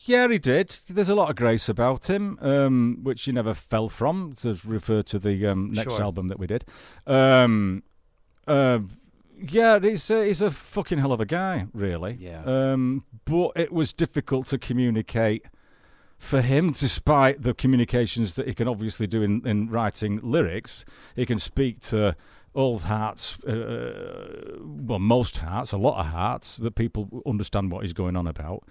[0.04, 0.76] yeah, he did.
[0.88, 4.34] There's a lot of grace about him, um, which he never fell from.
[4.34, 6.02] To refer to the um, next Sure.
[6.02, 6.64] album that we did.
[7.06, 7.82] Um,
[8.46, 8.80] uh,
[9.42, 12.16] yeah, he's a, he's a fucking hell of a guy, really.
[12.20, 12.42] Yeah.
[12.44, 15.46] Um, but it was difficult to communicate
[16.18, 20.84] for him, despite the communications that he can obviously do in, in writing lyrics.
[21.16, 22.14] He can speak to
[22.52, 27.92] all hearts, uh, well, most hearts, a lot of hearts, that people understand what he's
[27.92, 28.64] going on about.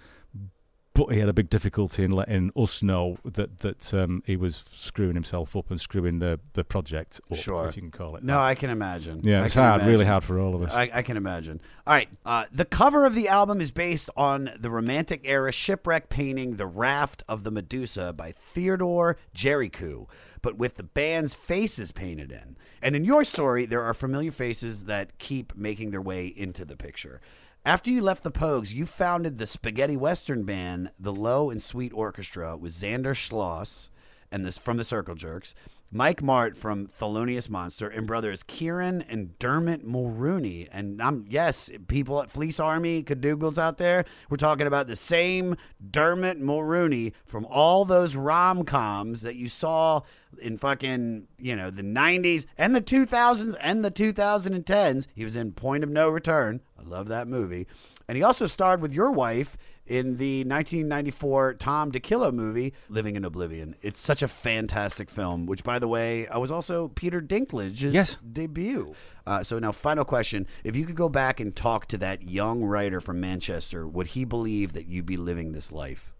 [1.06, 4.62] But he had a big difficulty in letting us know that that um, he was
[4.70, 7.66] screwing himself up and screwing the, the project up, Sure.
[7.68, 8.22] if you can call it.
[8.22, 8.40] No, that.
[8.40, 9.20] I can imagine.
[9.22, 10.72] Yeah, I it's hard, really hard for all of us.
[10.72, 11.60] I, I can imagine.
[11.86, 12.08] All right.
[12.26, 16.66] Uh, the cover of the album is based on the Romantic era shipwreck painting "The
[16.66, 20.06] Raft of the Medusa" by Theodore Géricault,
[20.42, 22.56] but with the band's faces painted in.
[22.82, 26.76] And in your story, there are familiar faces that keep making their way into the
[26.76, 27.20] picture.
[27.64, 31.92] After you left the Pogues, you founded the spaghetti western band, the Low and Sweet
[31.92, 33.90] Orchestra, with Zander Schloss
[34.32, 35.54] and this from the Circle Jerks,
[35.92, 40.68] Mike Martt from Thelonious Monster, and brothers Kieran and Dermot Mulroney.
[40.70, 45.56] And I'm yes, people at Fleece Army, Cadougals out there, we're talking about the same
[45.90, 50.02] Dermot Mulroney from all those rom coms that you saw
[50.40, 55.06] in fucking you know the 90s and the 2000s and the 2010s.
[55.14, 56.60] He was in Point of No Return.
[56.78, 57.66] I love that movie.
[58.06, 59.56] And he also starred with your wife
[59.90, 63.74] in the 1994 Tom DiCillo movie, Living in Oblivion.
[63.82, 68.16] It's such a fantastic film, which, by the way, I was also Peter Dinklage's Yes.
[68.32, 68.94] debut.
[69.26, 70.46] Uh, so, now, final question.
[70.62, 74.24] If you could go back and talk to that young writer from Manchester, would he
[74.24, 76.12] believe that you'd be living this life?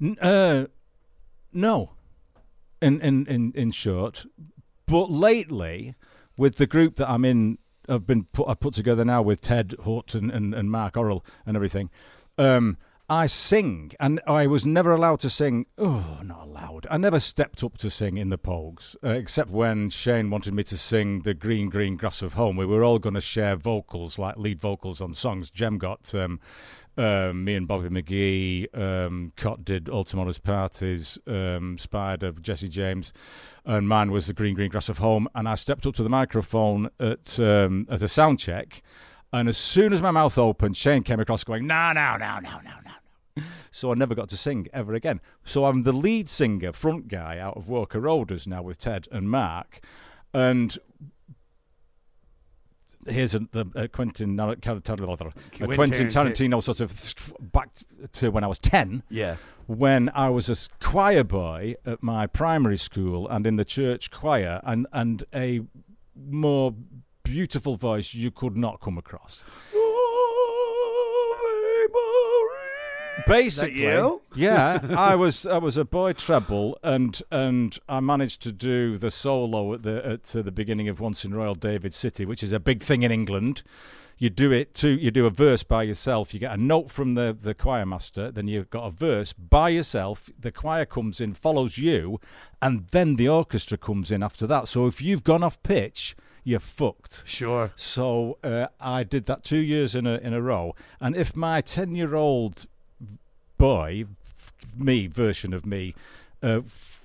[0.00, 0.66] N- uh,
[1.52, 1.92] no.
[2.80, 4.26] in, in, in, in short.
[4.86, 5.94] But lately,
[6.36, 9.74] with the group that I'm in, I've been put, I've put together now with Ted
[9.86, 11.88] and, and, and Marc Orrell and everything.
[12.38, 12.76] Um,
[13.08, 15.66] I sing, and I was never allowed to sing.
[15.76, 16.86] Oh, not allowed.
[16.90, 20.62] I never stepped up to sing in the Pogues, uh, except when Shane wanted me
[20.64, 22.56] to sing the Green Green Grass of Home.
[22.56, 25.50] We were all going to share vocals, like lead vocals on songs.
[25.50, 26.40] Jem got um,
[26.96, 28.78] um, me and Bobby McGee.
[28.78, 31.18] Um, Cait did All Tomorrow's Parties.
[31.26, 33.12] Um, Spider, Jesse James,
[33.66, 35.28] and mine was the Green Green Grass of Home.
[35.34, 38.82] And I stepped up to the microphone at um, at a sound check,
[39.32, 42.60] and as soon as my mouth opened, Shane came across going, "No, no, no, no,
[42.64, 45.20] no, no." So I never got to sing ever again.
[45.44, 49.30] So I'm the lead singer, front guy out of Walker Roaders now with Ted and
[49.30, 49.80] Mark,
[50.34, 50.76] and
[53.06, 54.54] here's a, the uh, Quentin uh,
[55.76, 57.70] Quentin Tarantino sort of back
[58.12, 59.02] to when I was ten.
[59.08, 59.36] Yeah.
[59.66, 64.60] When I was a choir boy at my primary school and in the church choir,
[64.64, 65.60] and and a
[66.14, 66.74] more
[67.22, 69.44] beautiful voice you could not come across.
[73.26, 73.82] Basically,
[74.34, 79.10] yeah, I was I was a boy treble, and and I managed to do the
[79.10, 82.52] solo at the at uh, the beginning of Once in Royal David City, which is
[82.52, 83.62] a big thing in England.
[84.18, 86.32] You do it to you do a verse by yourself.
[86.32, 89.68] You get a note from the the choir master, then you've got a verse by
[89.68, 90.30] yourself.
[90.38, 92.18] The choir comes in, follows you,
[92.60, 94.68] and then the orchestra comes in after that.
[94.68, 97.22] So if you've gone off pitch, you're fucked.
[97.26, 97.70] Sure.
[97.76, 101.60] So uh, I did that two years in a in a row, and if my
[101.60, 102.66] ten year old
[103.58, 105.94] boy, f- me version of me,
[106.42, 107.00] uh, f-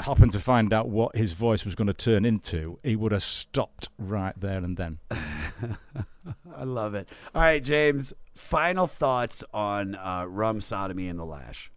[0.00, 3.22] happened to find out what his voice was going to turn into, he would have
[3.22, 4.98] stopped right there and then.
[6.54, 7.08] I love it.
[7.34, 8.12] All right, James.
[8.34, 11.70] Final thoughts on uh, rum sodomy and the lash.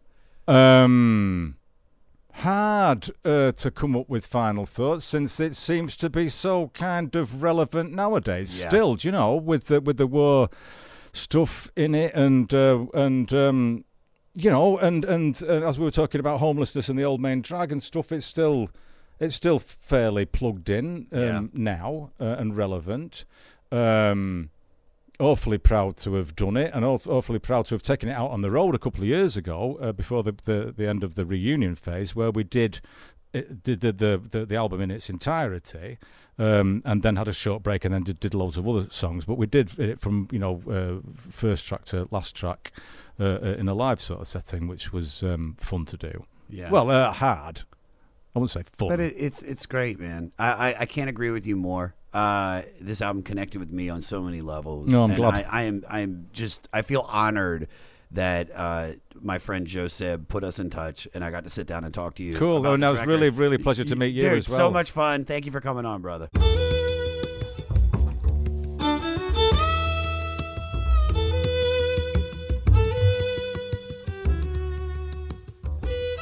[0.48, 1.56] Um,
[2.36, 7.16] hard uh, to come up with final thoughts since it seems to be so kind
[7.16, 8.60] of relevant nowadays.
[8.62, 8.68] Yeah.
[8.70, 10.50] Still, do you know, with the with the war
[11.14, 13.86] stuff in it, and uh, and um,
[14.34, 17.42] you know, and and uh, as we were talking about homelessness and the old main
[17.42, 18.70] dragon stuff, it's still
[19.20, 21.42] it's still fairly plugged in um, Yeah.
[21.54, 23.26] now uh, and relevant.
[23.72, 24.50] Um,
[25.22, 28.42] awfully proud to have done it, and awfully proud to have taken it out on
[28.42, 31.26] the road a couple of years ago, uh, before the, the the end of the
[31.26, 32.82] reunion phase, where we did
[33.34, 35.98] it, did, did the, the the album in its entirety,
[36.38, 39.26] um, and then had a short break, and then did, did loads of other songs.
[39.26, 42.74] But we did it from you know uh, first track to last track
[43.20, 46.26] uh, uh, in a live sort of setting, which was um, fun to do.
[46.50, 46.70] Yeah.
[46.70, 47.62] Well, uh, hard.
[48.36, 48.90] I wouldn't say fun.
[48.90, 50.32] But it, it's it's great, man.
[50.40, 51.96] I, I, I can't agree with you more.
[52.14, 54.90] Uh, this album connected with me on so many levels.
[54.90, 55.46] No, I'm and glad.
[55.46, 57.68] I, I am I am just I feel honored
[58.12, 61.68] that uh, my friend Joe Seb put us in touch, and I got to sit
[61.68, 62.36] down and talk to you.
[62.36, 62.68] Cool.
[62.68, 63.12] Oh, no, it's record.
[63.12, 64.58] really, really a pleasure to meet you Dude, as well.
[64.58, 65.26] So much fun.
[65.26, 66.28] Thank you for coming on, brother.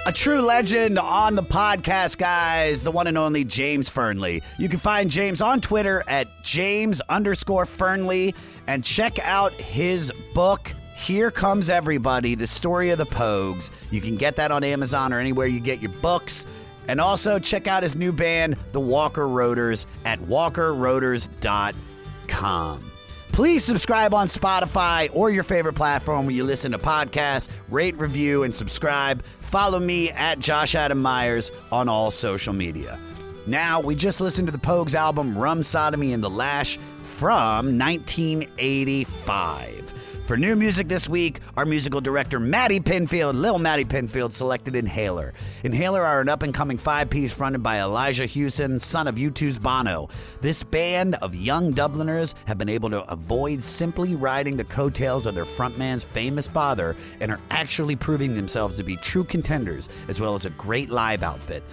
[0.09, 2.83] A true legend on the podcast, guys.
[2.83, 4.41] The one and only James Fearnley.
[4.57, 8.33] You can find James on Twitter at James underscore Fearnley
[8.65, 13.69] and check out his book, Here Comes Everybody, the story of the Pogues.
[13.91, 16.47] You can get that on Amazon or anywhere you get your books.
[16.87, 22.91] And also check out his new band, The Walker Roaders, at walkerroaders.com.
[23.31, 27.47] Please subscribe on Spotify or your favorite platform where you listen to podcasts.
[27.69, 29.23] Rate, review, and subscribe.
[29.49, 32.99] Follow me at Josh Adam Myers on all social media.
[33.47, 39.91] Now, we just listened to the Pogues album Rum Sodomy and the Lash from 1985.
[40.29, 45.33] For new music this week, our musical director Maddie Pinfield, Lil Maddie Pinfield, selected Inhaler.
[45.63, 49.57] Inhaler are an up and coming five piece fronted by Elijah Hewson, son of U2's
[49.57, 50.07] Bono.
[50.39, 55.33] This band of young Dubliners have been able to avoid simply riding the coattails of
[55.33, 60.35] their frontman's famous father and are actually proving themselves to be true contenders, as well
[60.35, 61.63] as a great live outfit.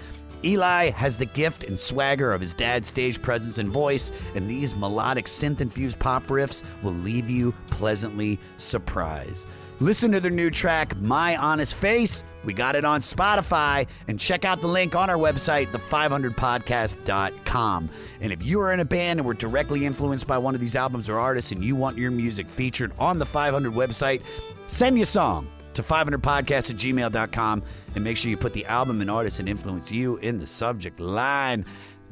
[0.46, 4.76] Eli has the gift and swagger of his dad's stage presence and voice, and these
[4.76, 9.48] melodic synth infused pop riffs will leave you pleasantly surprised.
[9.80, 12.22] Listen to their new track, My Honest Face.
[12.44, 17.90] We got it on Spotify, and check out the link on our website, the500podcast.com.
[18.20, 20.76] And if you are in a band and were directly influenced by one of these
[20.76, 24.22] albums or artists and you want your music featured on the 500 website,
[24.68, 27.64] send your song to 500podcast at gmail.com
[27.96, 31.00] and make sure you put the album and artist that influenced you in the subject
[31.00, 31.64] line.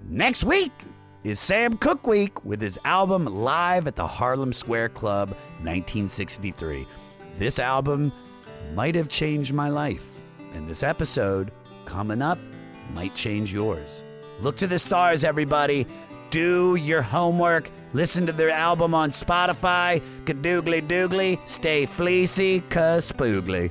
[0.09, 0.73] Next week
[1.23, 5.29] is Sam Cooke Week with his album Live at the Harlem Square Club
[5.61, 6.89] 1963.
[7.39, 8.13] This album
[8.75, 10.05] might have changed my life.
[10.55, 11.53] And this episode
[11.85, 12.39] coming up
[12.95, 14.03] might change yours.
[14.41, 15.87] Look to the stars, everybody.
[16.31, 17.71] Do your homework.
[17.93, 20.01] Listen to their album on Spotify.
[20.25, 21.39] Kadoogly doogly.
[21.47, 23.71] Stay fleecy, cuz spoogly.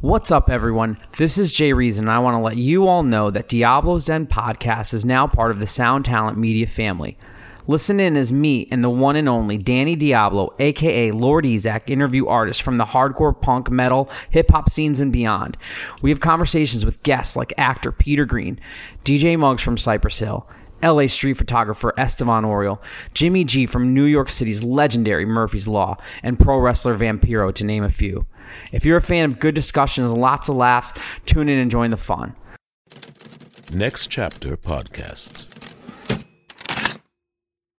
[0.00, 0.96] What's up, everyone?
[1.16, 4.28] This is Jay Reason, and I want to let you all know that Diablo Zen
[4.28, 7.18] Podcast is now part of the Sound Talent Media family.
[7.66, 12.28] Listen in as me and the one and only Danny Diablo, aka Lord Ezec, interview
[12.28, 15.56] artists from the hardcore punk, metal, hip hop scenes and beyond.
[16.00, 18.60] We have conversations with guests like actor Peter Green,
[19.04, 20.48] DJ Muggs from Cypress Hill,
[20.80, 22.78] LA street photographer Estevan Oriol,
[23.14, 27.82] Jimmy G from New York City's legendary Murphy's Law, and pro wrestler Vampiro, to name
[27.82, 28.26] a few.
[28.72, 30.92] If you're a fan of good discussions and lots of laughs,
[31.26, 32.34] tune in and join the fun.
[33.72, 35.57] Next Chapter Podcasts.